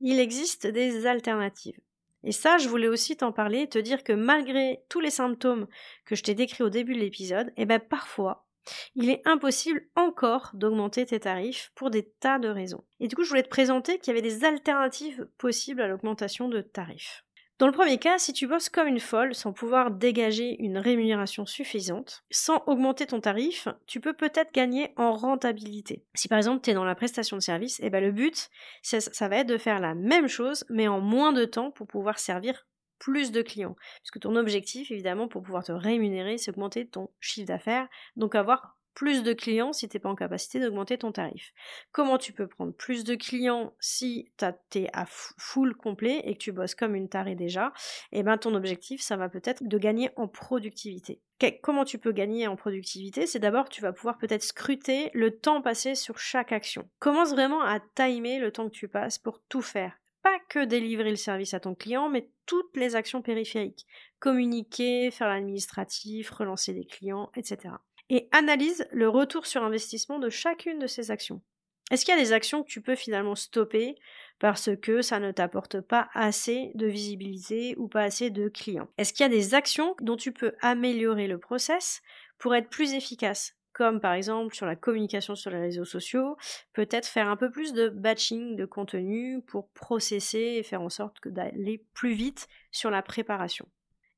il 0.00 0.20
existe 0.20 0.66
des 0.66 1.06
alternatives. 1.06 1.78
Et 2.24 2.32
ça, 2.32 2.58
je 2.58 2.68
voulais 2.68 2.88
aussi 2.88 3.16
t'en 3.16 3.32
parler, 3.32 3.68
te 3.68 3.78
dire 3.78 4.02
que 4.02 4.12
malgré 4.12 4.82
tous 4.88 5.00
les 5.00 5.10
symptômes 5.10 5.66
que 6.04 6.14
je 6.14 6.22
t'ai 6.22 6.34
décrits 6.34 6.64
au 6.64 6.70
début 6.70 6.94
de 6.94 7.00
l'épisode, 7.00 7.52
eh 7.56 7.64
ben 7.64 7.80
parfois, 7.80 8.46
il 8.94 9.08
est 9.10 9.22
impossible 9.24 9.88
encore 9.96 10.50
d'augmenter 10.54 11.06
tes 11.06 11.20
tarifs 11.20 11.72
pour 11.74 11.90
des 11.90 12.08
tas 12.20 12.38
de 12.38 12.48
raisons. 12.48 12.84
Et 13.00 13.08
du 13.08 13.16
coup, 13.16 13.22
je 13.22 13.28
voulais 13.28 13.42
te 13.42 13.48
présenter 13.48 13.98
qu'il 13.98 14.14
y 14.14 14.18
avait 14.18 14.28
des 14.28 14.44
alternatives 14.44 15.28
possibles 15.38 15.80
à 15.80 15.88
l'augmentation 15.88 16.48
de 16.48 16.60
tarifs. 16.60 17.24
Dans 17.58 17.66
le 17.66 17.72
premier 17.72 17.98
cas, 17.98 18.18
si 18.18 18.32
tu 18.32 18.46
bosses 18.46 18.68
comme 18.68 18.86
une 18.86 19.00
folle 19.00 19.34
sans 19.34 19.52
pouvoir 19.52 19.90
dégager 19.90 20.56
une 20.62 20.78
rémunération 20.78 21.44
suffisante, 21.44 22.22
sans 22.30 22.62
augmenter 22.66 23.06
ton 23.06 23.20
tarif, 23.20 23.66
tu 23.88 23.98
peux 24.00 24.12
peut-être 24.12 24.52
gagner 24.54 24.92
en 24.96 25.12
rentabilité. 25.12 26.04
Si 26.14 26.28
par 26.28 26.38
exemple 26.38 26.62
tu 26.62 26.70
es 26.70 26.74
dans 26.74 26.84
la 26.84 26.94
prestation 26.94 27.36
de 27.36 27.42
service, 27.42 27.80
eh 27.82 27.90
ben 27.90 28.00
le 28.00 28.12
but, 28.12 28.48
ça, 28.82 29.00
ça 29.00 29.28
va 29.28 29.38
être 29.38 29.48
de 29.48 29.58
faire 29.58 29.80
la 29.80 29.96
même 29.96 30.28
chose, 30.28 30.64
mais 30.70 30.86
en 30.86 31.00
moins 31.00 31.32
de 31.32 31.44
temps 31.44 31.72
pour 31.72 31.88
pouvoir 31.88 32.20
servir 32.20 32.64
plus 33.00 33.32
de 33.32 33.42
clients. 33.42 33.74
Puisque 34.02 34.20
ton 34.20 34.36
objectif, 34.36 34.92
évidemment, 34.92 35.26
pour 35.26 35.42
pouvoir 35.42 35.64
te 35.64 35.72
rémunérer, 35.72 36.38
c'est 36.38 36.52
augmenter 36.52 36.86
ton 36.86 37.10
chiffre 37.18 37.48
d'affaires, 37.48 37.88
donc 38.14 38.36
avoir 38.36 38.77
plus 38.98 39.22
de 39.22 39.32
clients 39.32 39.72
si 39.72 39.88
tu 39.88 39.96
n'es 39.96 40.00
pas 40.00 40.08
en 40.08 40.16
capacité 40.16 40.58
d'augmenter 40.58 40.98
ton 40.98 41.12
tarif. 41.12 41.52
Comment 41.92 42.18
tu 42.18 42.32
peux 42.32 42.48
prendre 42.48 42.72
plus 42.72 43.04
de 43.04 43.14
clients 43.14 43.72
si 43.78 44.32
tu 44.38 44.78
es 44.78 44.90
à 44.92 45.06
full 45.06 45.76
complet 45.76 46.20
et 46.24 46.34
que 46.34 46.38
tu 46.38 46.50
bosses 46.50 46.74
comme 46.74 46.96
une 46.96 47.08
tarée 47.08 47.36
déjà? 47.36 47.72
Et 48.10 48.18
eh 48.18 48.22
ben 48.24 48.38
ton 48.38 48.56
objectif, 48.56 49.00
ça 49.00 49.16
va 49.16 49.28
peut-être 49.28 49.62
de 49.62 49.78
gagner 49.78 50.10
en 50.16 50.26
productivité. 50.26 51.22
Comment 51.62 51.84
tu 51.84 51.98
peux 51.98 52.10
gagner 52.10 52.48
en 52.48 52.56
productivité? 52.56 53.28
C'est 53.28 53.38
d'abord 53.38 53.68
tu 53.68 53.82
vas 53.82 53.92
pouvoir 53.92 54.18
peut-être 54.18 54.42
scruter 54.42 55.12
le 55.14 55.38
temps 55.38 55.62
passé 55.62 55.94
sur 55.94 56.18
chaque 56.18 56.50
action. 56.50 56.90
Commence 56.98 57.30
vraiment 57.30 57.62
à 57.62 57.78
timer 57.94 58.40
le 58.40 58.50
temps 58.50 58.68
que 58.68 58.74
tu 58.74 58.88
passes 58.88 59.18
pour 59.18 59.40
tout 59.48 59.62
faire 59.62 59.92
pas 60.24 60.40
que 60.48 60.64
délivrer 60.64 61.10
le 61.10 61.16
service 61.16 61.54
à 61.54 61.60
ton 61.60 61.76
client, 61.76 62.08
mais 62.08 62.28
toutes 62.44 62.76
les 62.76 62.96
actions 62.96 63.22
périphériques. 63.22 63.86
Communiquer, 64.18 65.12
faire 65.12 65.28
l'administratif, 65.28 66.30
relancer 66.30 66.74
des 66.74 66.84
clients, 66.84 67.30
etc 67.36 67.76
et 68.10 68.28
analyse 68.32 68.86
le 68.90 69.08
retour 69.08 69.46
sur 69.46 69.62
investissement 69.62 70.18
de 70.18 70.30
chacune 70.30 70.78
de 70.78 70.86
ces 70.86 71.10
actions. 71.10 71.42
Est-ce 71.90 72.04
qu'il 72.04 72.14
y 72.14 72.18
a 72.18 72.20
des 72.20 72.32
actions 72.32 72.62
que 72.62 72.68
tu 72.68 72.82
peux 72.82 72.94
finalement 72.94 73.34
stopper 73.34 73.96
parce 74.38 74.70
que 74.76 75.00
ça 75.00 75.20
ne 75.20 75.32
t'apporte 75.32 75.80
pas 75.80 76.08
assez 76.12 76.70
de 76.74 76.86
visibilité 76.86 77.74
ou 77.78 77.88
pas 77.88 78.02
assez 78.02 78.30
de 78.30 78.48
clients? 78.48 78.88
Est-ce 78.98 79.12
qu'il 79.12 79.24
y 79.24 79.26
a 79.26 79.30
des 79.30 79.54
actions 79.54 79.96
dont 80.00 80.16
tu 80.16 80.32
peux 80.32 80.52
améliorer 80.60 81.26
le 81.26 81.38
process 81.38 82.02
pour 82.38 82.54
être 82.54 82.68
plus 82.68 82.92
efficace? 82.92 83.54
Comme 83.72 84.00
par 84.00 84.12
exemple 84.12 84.54
sur 84.54 84.66
la 84.66 84.76
communication 84.76 85.34
sur 85.34 85.50
les 85.50 85.60
réseaux 85.60 85.84
sociaux, 85.84 86.36
peut-être 86.72 87.06
faire 87.06 87.28
un 87.28 87.36
peu 87.36 87.50
plus 87.50 87.72
de 87.72 87.88
batching 87.88 88.56
de 88.56 88.66
contenu 88.66 89.40
pour 89.46 89.70
processer 89.70 90.56
et 90.58 90.62
faire 90.62 90.82
en 90.82 90.88
sorte 90.90 91.26
d'aller 91.28 91.84
plus 91.94 92.12
vite 92.12 92.48
sur 92.70 92.90
la 92.90 93.02
préparation. 93.02 93.68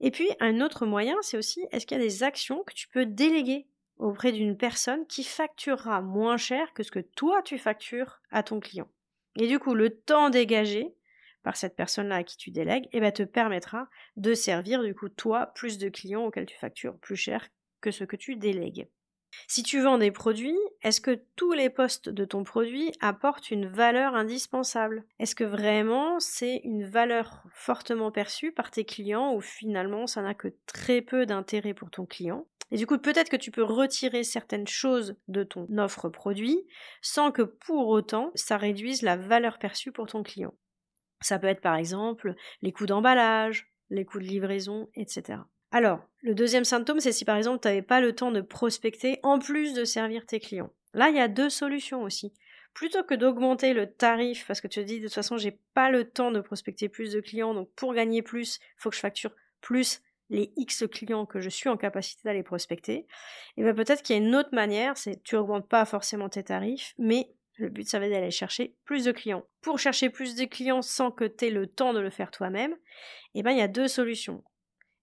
Et 0.00 0.10
puis 0.10 0.28
un 0.40 0.60
autre 0.60 0.86
moyen, 0.86 1.14
c'est 1.20 1.36
aussi 1.36 1.66
est-ce 1.70 1.86
qu'il 1.86 1.98
y 1.98 2.00
a 2.00 2.04
des 2.04 2.22
actions 2.22 2.64
que 2.64 2.72
tu 2.72 2.88
peux 2.88 3.06
déléguer 3.06 3.68
auprès 4.00 4.32
d'une 4.32 4.56
personne 4.56 5.06
qui 5.06 5.24
facturera 5.24 6.00
moins 6.00 6.36
cher 6.36 6.72
que 6.74 6.82
ce 6.82 6.90
que 6.90 7.00
toi 7.00 7.42
tu 7.42 7.58
factures 7.58 8.20
à 8.30 8.42
ton 8.42 8.60
client. 8.60 8.88
Et 9.36 9.46
du 9.46 9.58
coup, 9.58 9.74
le 9.74 9.90
temps 9.90 10.30
dégagé 10.30 10.94
par 11.42 11.56
cette 11.56 11.76
personne-là 11.76 12.16
à 12.16 12.24
qui 12.24 12.36
tu 12.36 12.50
délègues, 12.50 12.88
eh 12.92 13.00
ben, 13.00 13.12
te 13.12 13.22
permettra 13.22 13.88
de 14.16 14.34
servir 14.34 14.82
du 14.82 14.94
coup 14.94 15.08
toi 15.08 15.46
plus 15.54 15.78
de 15.78 15.88
clients 15.88 16.24
auxquels 16.24 16.46
tu 16.46 16.58
factures 16.58 16.98
plus 16.98 17.16
cher 17.16 17.48
que 17.80 17.90
ce 17.90 18.04
que 18.04 18.16
tu 18.16 18.36
délègues. 18.36 18.88
Si 19.46 19.62
tu 19.62 19.80
vends 19.80 19.98
des 19.98 20.10
produits, 20.10 20.58
est-ce 20.82 21.00
que 21.00 21.20
tous 21.36 21.52
les 21.52 21.70
postes 21.70 22.08
de 22.08 22.24
ton 22.24 22.42
produit 22.42 22.92
apportent 23.00 23.50
une 23.50 23.66
valeur 23.66 24.14
indispensable? 24.14 25.04
Est-ce 25.18 25.34
que 25.34 25.44
vraiment 25.44 26.18
c'est 26.18 26.60
une 26.64 26.84
valeur 26.84 27.44
fortement 27.52 28.10
perçue 28.10 28.52
par 28.52 28.70
tes 28.70 28.84
clients 28.84 29.32
ou 29.32 29.40
finalement 29.40 30.06
ça 30.06 30.22
n'a 30.22 30.34
que 30.34 30.48
très 30.66 31.00
peu 31.00 31.26
d'intérêt 31.26 31.74
pour 31.74 31.90
ton 31.90 32.06
client? 32.06 32.46
Et 32.70 32.76
du 32.76 32.86
coup, 32.86 32.98
peut-être 32.98 33.30
que 33.30 33.36
tu 33.36 33.50
peux 33.50 33.62
retirer 33.62 34.22
certaines 34.22 34.68
choses 34.68 35.16
de 35.28 35.42
ton 35.42 35.66
offre 35.78 36.08
produit 36.08 36.66
sans 37.02 37.32
que 37.32 37.42
pour 37.42 37.88
autant 37.88 38.30
ça 38.34 38.56
réduise 38.56 39.02
la 39.02 39.16
valeur 39.16 39.58
perçue 39.58 39.92
pour 39.92 40.06
ton 40.06 40.22
client. 40.22 40.54
Ça 41.20 41.38
peut 41.38 41.48
être 41.48 41.60
par 41.60 41.76
exemple 41.76 42.34
les 42.62 42.72
coûts 42.72 42.86
d'emballage, 42.86 43.72
les 43.90 44.04
coûts 44.04 44.20
de 44.20 44.24
livraison, 44.24 44.88
etc. 44.94 45.40
Alors, 45.72 46.00
le 46.22 46.34
deuxième 46.34 46.64
symptôme, 46.64 47.00
c'est 47.00 47.12
si 47.12 47.24
par 47.24 47.36
exemple 47.36 47.60
tu 47.60 47.68
n'avais 47.68 47.82
pas 47.82 48.00
le 48.00 48.14
temps 48.14 48.32
de 48.32 48.40
prospecter 48.40 49.18
en 49.22 49.38
plus 49.38 49.74
de 49.74 49.84
servir 49.84 50.26
tes 50.26 50.40
clients. 50.40 50.72
Là, 50.94 51.08
il 51.08 51.16
y 51.16 51.20
a 51.20 51.28
deux 51.28 51.50
solutions 51.50 52.02
aussi. 52.02 52.32
Plutôt 52.74 53.02
que 53.02 53.14
d'augmenter 53.14 53.74
le 53.74 53.92
tarif, 53.92 54.46
parce 54.46 54.60
que 54.60 54.68
tu 54.68 54.80
te 54.80 54.84
dis 54.84 55.00
de 55.00 55.06
toute 55.06 55.14
façon, 55.14 55.36
j'ai 55.36 55.58
pas 55.74 55.90
le 55.90 56.08
temps 56.08 56.30
de 56.30 56.40
prospecter 56.40 56.88
plus 56.88 57.12
de 57.12 57.20
clients, 57.20 57.54
donc 57.54 57.68
pour 57.74 57.94
gagner 57.94 58.22
plus, 58.22 58.56
il 58.56 58.80
faut 58.80 58.90
que 58.90 58.96
je 58.96 59.00
facture 59.00 59.32
plus 59.60 60.02
les 60.30 60.52
X 60.56 60.84
clients 60.90 61.26
que 61.26 61.40
je 61.40 61.50
suis 61.50 61.68
en 61.68 61.76
capacité 61.76 62.22
d'aller 62.24 62.42
prospecter. 62.42 63.06
Et 63.56 63.62
bien 63.62 63.74
peut-être 63.74 64.02
qu'il 64.02 64.16
y 64.16 64.18
a 64.18 64.22
une 64.22 64.34
autre 64.34 64.50
manière, 64.52 64.96
c'est 64.96 65.22
tu 65.22 65.36
augmentes 65.36 65.68
pas 65.68 65.84
forcément 65.84 66.28
tes 66.28 66.44
tarifs, 66.44 66.94
mais 66.98 67.34
le 67.56 67.68
but, 67.68 67.86
ça 67.86 67.98
va 67.98 68.06
être 68.06 68.12
d'aller 68.12 68.30
chercher 68.30 68.74
plus 68.84 69.04
de 69.04 69.12
clients. 69.12 69.44
Pour 69.60 69.78
chercher 69.78 70.08
plus 70.08 70.34
de 70.34 70.44
clients 70.44 70.82
sans 70.82 71.10
que 71.10 71.24
tu 71.24 71.46
aies 71.46 71.50
le 71.50 71.66
temps 71.66 71.92
de 71.92 72.00
le 72.00 72.10
faire 72.10 72.30
toi-même, 72.30 72.74
eh 73.34 73.42
ben, 73.42 73.50
il 73.50 73.58
y 73.58 73.62
a 73.62 73.68
deux 73.68 73.88
solutions. 73.88 74.42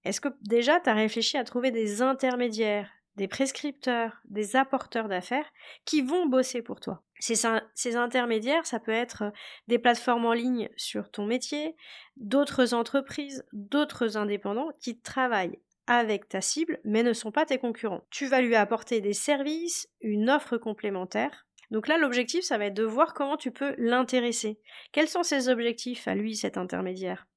Est-ce 0.04 0.22
que 0.22 0.30
déjà 0.42 0.80
tu 0.80 0.90
as 0.90 0.94
réfléchi 0.94 1.38
à 1.38 1.44
trouver 1.44 1.70
des 1.70 2.02
intermédiaires, 2.02 2.90
des 3.18 3.28
prescripteurs, 3.28 4.22
des 4.26 4.56
apporteurs 4.56 5.10
d'affaires 5.10 5.52
qui 5.86 6.02
vont 6.02 6.28
bosser 6.28 6.62
pour 6.62 6.80
toi 6.80 7.04
ces, 7.20 7.96
intermédiaires, 7.96 8.66
ça 8.66 8.80
peut 8.80 8.92
être 8.92 9.24
euh, 9.24 9.32
des 9.68 9.80
plateformes 9.80 10.26
en 10.26 10.34
ligne 10.34 10.70
sur 10.76 11.10
ton 11.10 11.26
métier, 11.26 11.76
d'autres 12.16 12.74
entreprises, 12.74 13.46
d'autres 13.54 14.18
indépendants 14.18 14.70
qui 14.80 15.00
travaillent 15.00 15.60
avec 15.88 16.28
ta 16.28 16.42
cible 16.42 16.80
mais 16.84 17.04
ne 17.04 17.14
sont 17.14 17.32
pas 17.32 17.46
tes 17.46 17.58
concurrents. 17.58 18.06
Tu 18.10 18.28
vas 18.28 18.42
lui 18.42 18.56
apporter 18.56 19.02
des 19.02 19.14
services, 19.14 19.90
une 20.02 20.30
offre 20.30 20.58
complémentaire. 20.58 21.46
Donc 21.72 21.88
là, 21.88 21.98
l'objectif, 21.98 22.44
ça 22.44 22.58
va 22.58 22.66
être 22.66 22.74
de 22.74 22.84
voir 22.84 23.14
comment 23.14 23.36
tu 23.36 23.52
peux 23.52 23.76
l'intéresser. 23.78 24.60
Quels 24.94 25.10
sont 25.10 25.24
ses 25.24 25.50
objectifs 25.50 26.08
à 26.08 26.16
lui, 26.16 26.36
cet 26.36 26.58
intermédiaire? 26.58 27.28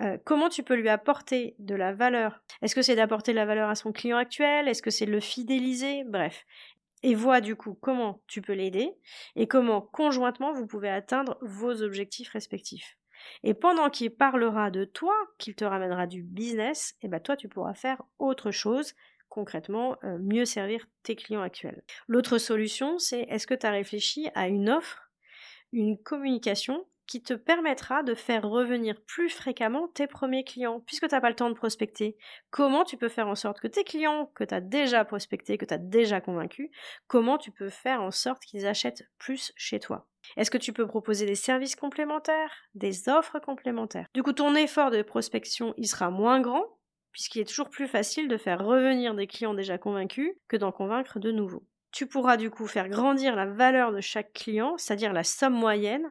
Euh, 0.00 0.18
comment 0.24 0.48
tu 0.48 0.62
peux 0.62 0.74
lui 0.74 0.88
apporter 0.88 1.54
de 1.58 1.74
la 1.74 1.92
valeur? 1.92 2.42
Est-ce 2.62 2.74
que 2.74 2.82
c'est 2.82 2.96
d'apporter 2.96 3.32
de 3.32 3.36
la 3.36 3.46
valeur 3.46 3.68
à 3.68 3.74
son 3.74 3.92
client 3.92 4.16
actuel? 4.16 4.68
Est-ce 4.68 4.82
que 4.82 4.90
c'est 4.90 5.06
de 5.06 5.12
le 5.12 5.20
fidéliser? 5.20 6.04
Bref. 6.04 6.44
Et 7.02 7.14
vois 7.14 7.40
du 7.40 7.54
coup 7.54 7.74
comment 7.74 8.22
tu 8.26 8.40
peux 8.40 8.54
l'aider 8.54 8.90
et 9.36 9.46
comment 9.46 9.82
conjointement 9.82 10.52
vous 10.52 10.66
pouvez 10.66 10.88
atteindre 10.88 11.36
vos 11.42 11.82
objectifs 11.82 12.30
respectifs. 12.30 12.96
Et 13.42 13.54
pendant 13.54 13.90
qu'il 13.90 14.10
parlera 14.10 14.70
de 14.70 14.84
toi, 14.84 15.14
qu'il 15.38 15.54
te 15.54 15.64
ramènera 15.64 16.06
du 16.06 16.22
business, 16.22 16.94
et 17.02 17.06
eh 17.06 17.08
ben 17.08 17.20
toi 17.20 17.36
tu 17.36 17.48
pourras 17.48 17.74
faire 17.74 18.02
autre 18.18 18.50
chose, 18.50 18.94
concrètement 19.28 19.96
euh, 20.04 20.18
mieux 20.18 20.44
servir 20.44 20.86
tes 21.02 21.16
clients 21.16 21.42
actuels. 21.42 21.82
L'autre 22.06 22.38
solution, 22.38 22.98
c'est 22.98 23.22
est-ce 23.22 23.46
que 23.46 23.54
tu 23.54 23.66
as 23.66 23.70
réfléchi 23.70 24.28
à 24.34 24.48
une 24.48 24.70
offre, 24.70 25.10
une 25.72 25.98
communication 25.98 26.86
qui 27.06 27.22
te 27.22 27.34
permettra 27.34 28.02
de 28.02 28.14
faire 28.14 28.48
revenir 28.48 29.00
plus 29.02 29.28
fréquemment 29.28 29.88
tes 29.88 30.06
premiers 30.06 30.44
clients, 30.44 30.80
puisque 30.80 31.08
tu 31.08 31.14
n'as 31.14 31.20
pas 31.20 31.28
le 31.28 31.36
temps 31.36 31.50
de 31.50 31.54
prospecter. 31.54 32.16
Comment 32.50 32.84
tu 32.84 32.96
peux 32.96 33.08
faire 33.08 33.28
en 33.28 33.34
sorte 33.34 33.60
que 33.60 33.68
tes 33.68 33.84
clients 33.84 34.30
que 34.34 34.44
tu 34.44 34.54
as 34.54 34.60
déjà 34.60 35.04
prospectés, 35.04 35.58
que 35.58 35.64
tu 35.64 35.74
as 35.74 35.78
déjà 35.78 36.20
convaincus, 36.20 36.70
comment 37.06 37.38
tu 37.38 37.50
peux 37.50 37.70
faire 37.70 38.02
en 38.02 38.10
sorte 38.10 38.44
qu'ils 38.44 38.66
achètent 38.66 39.04
plus 39.18 39.52
chez 39.56 39.80
toi? 39.80 40.08
Est-ce 40.36 40.50
que 40.50 40.58
tu 40.58 40.72
peux 40.72 40.86
proposer 40.86 41.26
des 41.26 41.34
services 41.34 41.76
complémentaires, 41.76 42.52
des 42.74 43.08
offres 43.08 43.38
complémentaires? 43.38 44.06
Du 44.14 44.22
coup, 44.22 44.32
ton 44.32 44.54
effort 44.54 44.90
de 44.90 45.02
prospection, 45.02 45.74
il 45.76 45.86
sera 45.86 46.10
moins 46.10 46.40
grand, 46.40 46.64
puisqu'il 47.12 47.40
est 47.40 47.48
toujours 47.48 47.70
plus 47.70 47.86
facile 47.86 48.28
de 48.28 48.36
faire 48.36 48.64
revenir 48.64 49.14
des 49.14 49.26
clients 49.26 49.54
déjà 49.54 49.78
convaincus 49.78 50.32
que 50.48 50.56
d'en 50.56 50.72
convaincre 50.72 51.20
de 51.20 51.30
nouveaux. 51.30 51.66
Tu 51.92 52.08
pourras 52.08 52.36
du 52.36 52.50
coup 52.50 52.66
faire 52.66 52.88
grandir 52.88 53.36
la 53.36 53.46
valeur 53.46 53.92
de 53.92 54.00
chaque 54.00 54.32
client, 54.32 54.76
c'est-à-dire 54.78 55.12
la 55.12 55.22
somme 55.22 55.54
moyenne, 55.54 56.10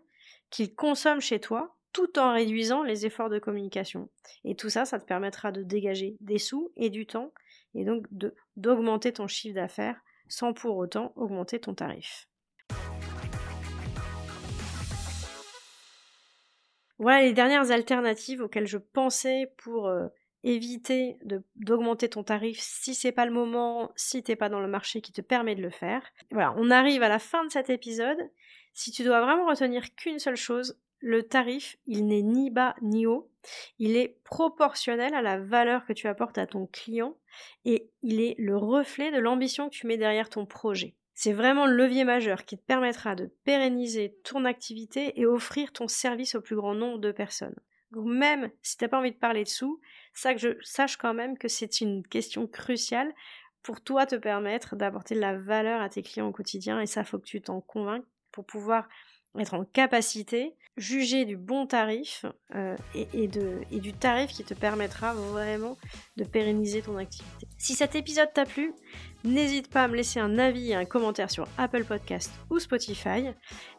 qu'ils 0.54 0.76
consomment 0.76 1.20
chez 1.20 1.39
toi 1.39 1.76
tout 1.94 2.20
en 2.20 2.32
réduisant 2.32 2.84
les 2.84 3.08
efforts 3.08 3.30
de 3.30 3.39
communication. 3.39 4.10
Et 4.46 4.56
tout 4.56 4.70
ça, 4.70 4.86
ça 4.86 5.00
te 5.00 5.06
permettra 5.06 5.52
de 5.52 5.63
dégager 5.63 6.16
des 6.22 6.38
sous 6.38 6.72
et 6.76 6.92
du 6.92 7.08
temps 7.08 7.34
et 7.74 7.84
donc 7.84 8.06
d'augmenter 8.56 9.13
ton 9.13 9.26
chiffre 9.28 9.56
d'affaires 9.56 10.00
sans 10.28 10.54
pour 10.54 10.78
autant 10.78 11.12
augmenter 11.16 11.60
ton 11.60 11.74
tarif. 11.74 12.30
Voilà 17.00 17.24
les 17.24 17.34
dernières 17.34 17.72
alternatives 17.72 18.42
auxquelles 18.42 18.68
je 18.68 18.78
pensais 18.78 19.52
pour 19.58 19.88
euh, 19.88 20.08
éviter 20.44 21.18
d'augmenter 21.56 22.10
ton 22.10 22.24
tarif 22.24 22.60
si 22.60 22.94
c'est 22.94 23.12
pas 23.12 23.26
le 23.26 23.32
moment, 23.32 23.92
si 23.96 24.22
t'es 24.22 24.36
pas 24.36 24.50
dans 24.50 24.60
le 24.60 24.68
marché 24.68 25.02
qui 25.02 25.12
te 25.12 25.22
permet 25.22 25.56
de 25.56 25.63
le 25.63 25.72
faire. 25.72 26.04
Voilà, 26.30 26.54
on 26.58 26.70
arrive 26.70 27.02
à 27.02 27.10
la 27.10 27.20
fin 27.20 27.44
de 27.44 27.52
cet 27.52 27.72
épisode 27.72 28.20
si 28.74 28.92
tu 28.92 29.04
dois 29.04 29.22
vraiment 29.22 29.48
retenir 29.48 29.96
qu'une 29.96 30.20
seule 30.20 30.36
chose, 30.36 30.78
le 31.00 31.24
tarif, 31.24 31.78
il 31.86 32.08
n'est 32.08 32.22
ni 32.22 32.50
bas 32.50 32.76
ni 32.82 33.06
haut, 33.06 33.30
il 33.78 33.98
est 33.98 34.18
proportionnel 34.24 35.14
à 35.14 35.22
la 35.22 35.38
valeur 35.38 35.86
que 35.86 35.94
tu 35.94 36.08
apportes 36.08 36.38
à 36.38 36.48
ton 36.48 36.66
client 36.66 37.18
et 37.66 37.90
il 38.02 38.22
est 38.22 38.36
le 38.38 38.56
reflet 38.56 39.12
de 39.12 39.20
l'ambition 39.20 39.70
que 39.70 39.76
tu 39.76 39.86
mets 39.86 39.98
derrière 39.98 40.30
ton 40.30 40.46
projet. 40.46 40.96
C'est 41.14 41.34
vraiment 41.34 41.66
le 41.66 41.76
levier 41.76 42.06
majeur 42.06 42.46
qui 42.46 42.58
te 42.58 42.64
permettra 42.64 43.16
de 43.16 43.30
pérenniser 43.44 44.16
ton 44.24 44.46
activité 44.46 45.20
et 45.20 45.26
offrir 45.26 45.74
ton 45.74 45.88
service 45.88 46.36
au 46.36 46.42
plus 46.42 46.56
grand 46.56 46.74
nombre 46.74 47.00
de 47.00 47.12
personnes. 47.12 47.60
Même 47.92 48.50
si 48.64 48.78
tu 48.78 48.84
n'as 48.84 48.90
pas 48.90 48.98
envie 48.98 49.12
de 49.12 49.18
parler 49.18 49.44
de 49.44 49.50
sous, 49.50 49.80
ça 50.14 50.34
que 50.34 50.40
je 50.40 50.58
sache 50.62 50.98
quand 50.98 51.14
même 51.14 51.38
que 51.38 51.48
c'est 51.48 51.82
une 51.82 52.08
question 52.08 52.48
cruciale 52.48 53.14
pour 53.62 53.82
toi 53.82 54.06
te 54.06 54.16
permettre 54.16 54.76
d'apporter 54.76 55.16
de 55.16 55.20
la 55.20 55.38
valeur 55.38 55.82
à 55.82 55.90
tes 55.90 56.02
clients 56.02 56.28
au 56.28 56.32
quotidien 56.32 56.80
et 56.82 56.88
ça 56.88 57.04
faut 57.04 57.20
que 57.20 57.26
tu 57.26 57.42
t'en 57.42 57.62
convainques 57.62 58.06
pour 58.34 58.46
pouvoir 58.46 58.88
être 59.39 59.54
en 59.54 59.63
capacité, 59.65 60.56
juger 60.78 61.26
du 61.26 61.38
bon 61.38 61.65
tarif 61.65 62.26
euh, 62.56 62.76
et, 62.93 63.28
du 63.28 63.93
tarif 63.93 64.32
qui 64.32 64.43
te 64.43 64.54
permettra 64.54 65.13
vraiment 65.13 65.78
de 66.17 66.24
pérenniser 66.24 66.82
ton 66.82 66.98
activité. 66.98 67.48
Si 67.58 67.74
cet 67.74 67.96
épisode 67.96 68.32
t'a 68.34 68.46
plu, 68.46 68.74
n'hésite 69.24 69.69
pas 69.69 69.84
à 69.84 69.88
me 69.88 69.96
laisser 69.96 70.19
un 70.19 70.38
avis 70.38 70.72
et 70.72 70.76
un 70.76 70.86
commentaire 70.86 71.32
sur 71.32 71.48
Apple 71.58 71.84
Podcast 71.84 72.32
ou 72.50 72.60
Spotify. 72.60 73.30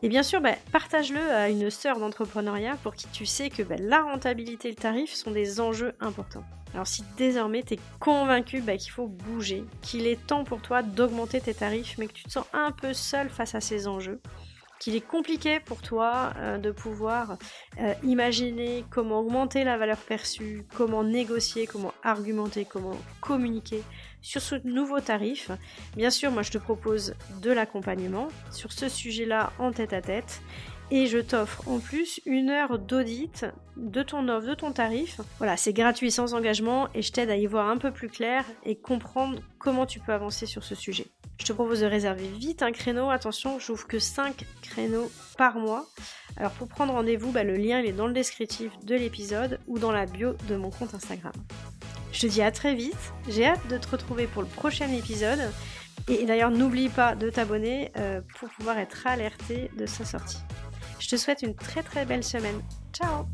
Et 0.02 0.08
bien 0.08 0.22
sûr, 0.22 0.40
bah, 0.40 0.54
partage-le 0.72 1.20
à 1.20 1.50
une 1.50 1.70
sœur 1.70 1.98
d'entrepreneuriat 1.98 2.76
pour 2.82 2.94
qui 2.94 3.06
tu 3.08 3.26
sais 3.26 3.50
que 3.50 3.62
bah, 3.62 3.76
la 3.78 4.02
rentabilité 4.02 4.68
et 4.68 4.72
le 4.72 4.76
tarif 4.76 5.12
sont 5.12 5.30
des 5.30 5.60
enjeux 5.60 5.94
importants. 6.00 6.44
Alors 6.74 6.88
si 6.88 7.04
désormais 7.16 7.62
tu 7.62 7.74
es 7.74 7.78
convaincu 8.00 8.60
bah, 8.60 8.76
qu'il 8.76 8.90
faut 8.90 9.06
bouger, 9.06 9.64
qu'il 9.80 10.06
est 10.06 10.26
temps 10.26 10.44
pour 10.44 10.60
toi 10.60 10.82
d'augmenter 10.82 11.40
tes 11.40 11.54
tarifs, 11.54 11.96
mais 11.98 12.08
que 12.08 12.12
tu 12.12 12.24
te 12.24 12.32
sens 12.32 12.46
un 12.52 12.72
peu 12.72 12.92
seul 12.92 13.28
face 13.28 13.54
à 13.54 13.60
ces 13.60 13.86
enjeux, 13.86 14.20
qu'il 14.80 14.96
est 14.96 15.00
compliqué 15.00 15.60
pour 15.60 15.80
toi 15.80 16.32
euh, 16.36 16.58
de 16.58 16.72
pouvoir 16.72 17.38
euh, 17.80 17.94
imaginer 18.02 18.84
comment 18.90 19.20
augmenter 19.20 19.62
la 19.62 19.78
valeur 19.78 19.98
perçue, 19.98 20.66
comment 20.76 21.04
négocier, 21.04 21.66
comment 21.66 21.94
argumenter, 22.02 22.64
comment 22.64 22.96
communiquer 23.20 23.82
sur 24.20 24.42
ce 24.42 24.56
nouveau 24.64 25.00
tarif. 25.00 25.50
Bien 25.96 26.10
sûr, 26.10 26.32
moi 26.32 26.42
je 26.42 26.50
te 26.50 26.58
propose 26.58 27.14
de 27.40 27.52
l'accompagnement 27.52 28.28
sur 28.50 28.72
ce 28.72 28.88
sujet-là 28.88 29.52
en 29.58 29.70
tête 29.70 29.92
à 29.92 30.02
tête 30.02 30.42
et 30.90 31.06
je 31.06 31.18
t'offre 31.18 31.66
en 31.68 31.78
plus 31.78 32.20
une 32.26 32.50
heure 32.50 32.78
d'audit 32.78 33.46
de 33.76 34.02
ton 34.02 34.28
offre, 34.28 34.46
de 34.46 34.54
ton 34.54 34.72
tarif. 34.72 35.20
Voilà, 35.38 35.56
c'est 35.56 35.72
gratuit 35.72 36.10
sans 36.10 36.34
engagement 36.34 36.88
et 36.94 37.02
je 37.02 37.12
t'aide 37.12 37.30
à 37.30 37.36
y 37.36 37.46
voir 37.46 37.68
un 37.68 37.78
peu 37.78 37.90
plus 37.90 38.08
clair 38.08 38.44
et 38.64 38.76
comprendre 38.76 39.40
comment 39.58 39.86
tu 39.86 40.00
peux 40.00 40.12
avancer 40.12 40.46
sur 40.46 40.62
ce 40.62 40.74
sujet. 40.74 41.06
Je 41.38 41.46
te 41.46 41.52
propose 41.52 41.80
de 41.80 41.86
réserver 41.86 42.28
vite 42.28 42.62
un 42.62 42.70
créneau. 42.70 43.10
Attention, 43.10 43.58
j'ouvre 43.58 43.86
que 43.86 43.98
5 43.98 44.44
créneaux 44.62 45.10
par 45.36 45.58
mois. 45.58 45.86
Alors 46.36 46.52
pour 46.52 46.68
prendre 46.68 46.92
rendez-vous, 46.92 47.32
bah, 47.32 47.42
le 47.42 47.56
lien 47.56 47.80
il 47.80 47.86
est 47.86 47.92
dans 47.92 48.06
le 48.06 48.12
descriptif 48.12 48.70
de 48.84 48.94
l'épisode 48.94 49.58
ou 49.66 49.78
dans 49.78 49.92
la 49.92 50.06
bio 50.06 50.34
de 50.48 50.56
mon 50.56 50.70
compte 50.70 50.94
Instagram. 50.94 51.32
Je 52.12 52.20
te 52.20 52.26
dis 52.26 52.42
à 52.42 52.52
très 52.52 52.74
vite. 52.74 53.12
J'ai 53.28 53.46
hâte 53.46 53.66
de 53.68 53.76
te 53.76 53.88
retrouver 53.88 54.28
pour 54.28 54.42
le 54.42 54.48
prochain 54.48 54.88
épisode. 54.92 55.50
Et 56.08 56.26
d'ailleurs, 56.26 56.50
n'oublie 56.50 56.88
pas 56.88 57.14
de 57.14 57.30
t'abonner 57.30 57.90
euh, 57.96 58.20
pour 58.38 58.50
pouvoir 58.50 58.78
être 58.78 59.06
alerté 59.06 59.70
de 59.76 59.86
sa 59.86 60.04
sortie. 60.04 60.38
Je 61.04 61.10
te 61.10 61.16
souhaite 61.16 61.42
une 61.42 61.54
très 61.54 61.82
très 61.82 62.06
belle 62.06 62.24
semaine. 62.24 62.62
Ciao 62.94 63.26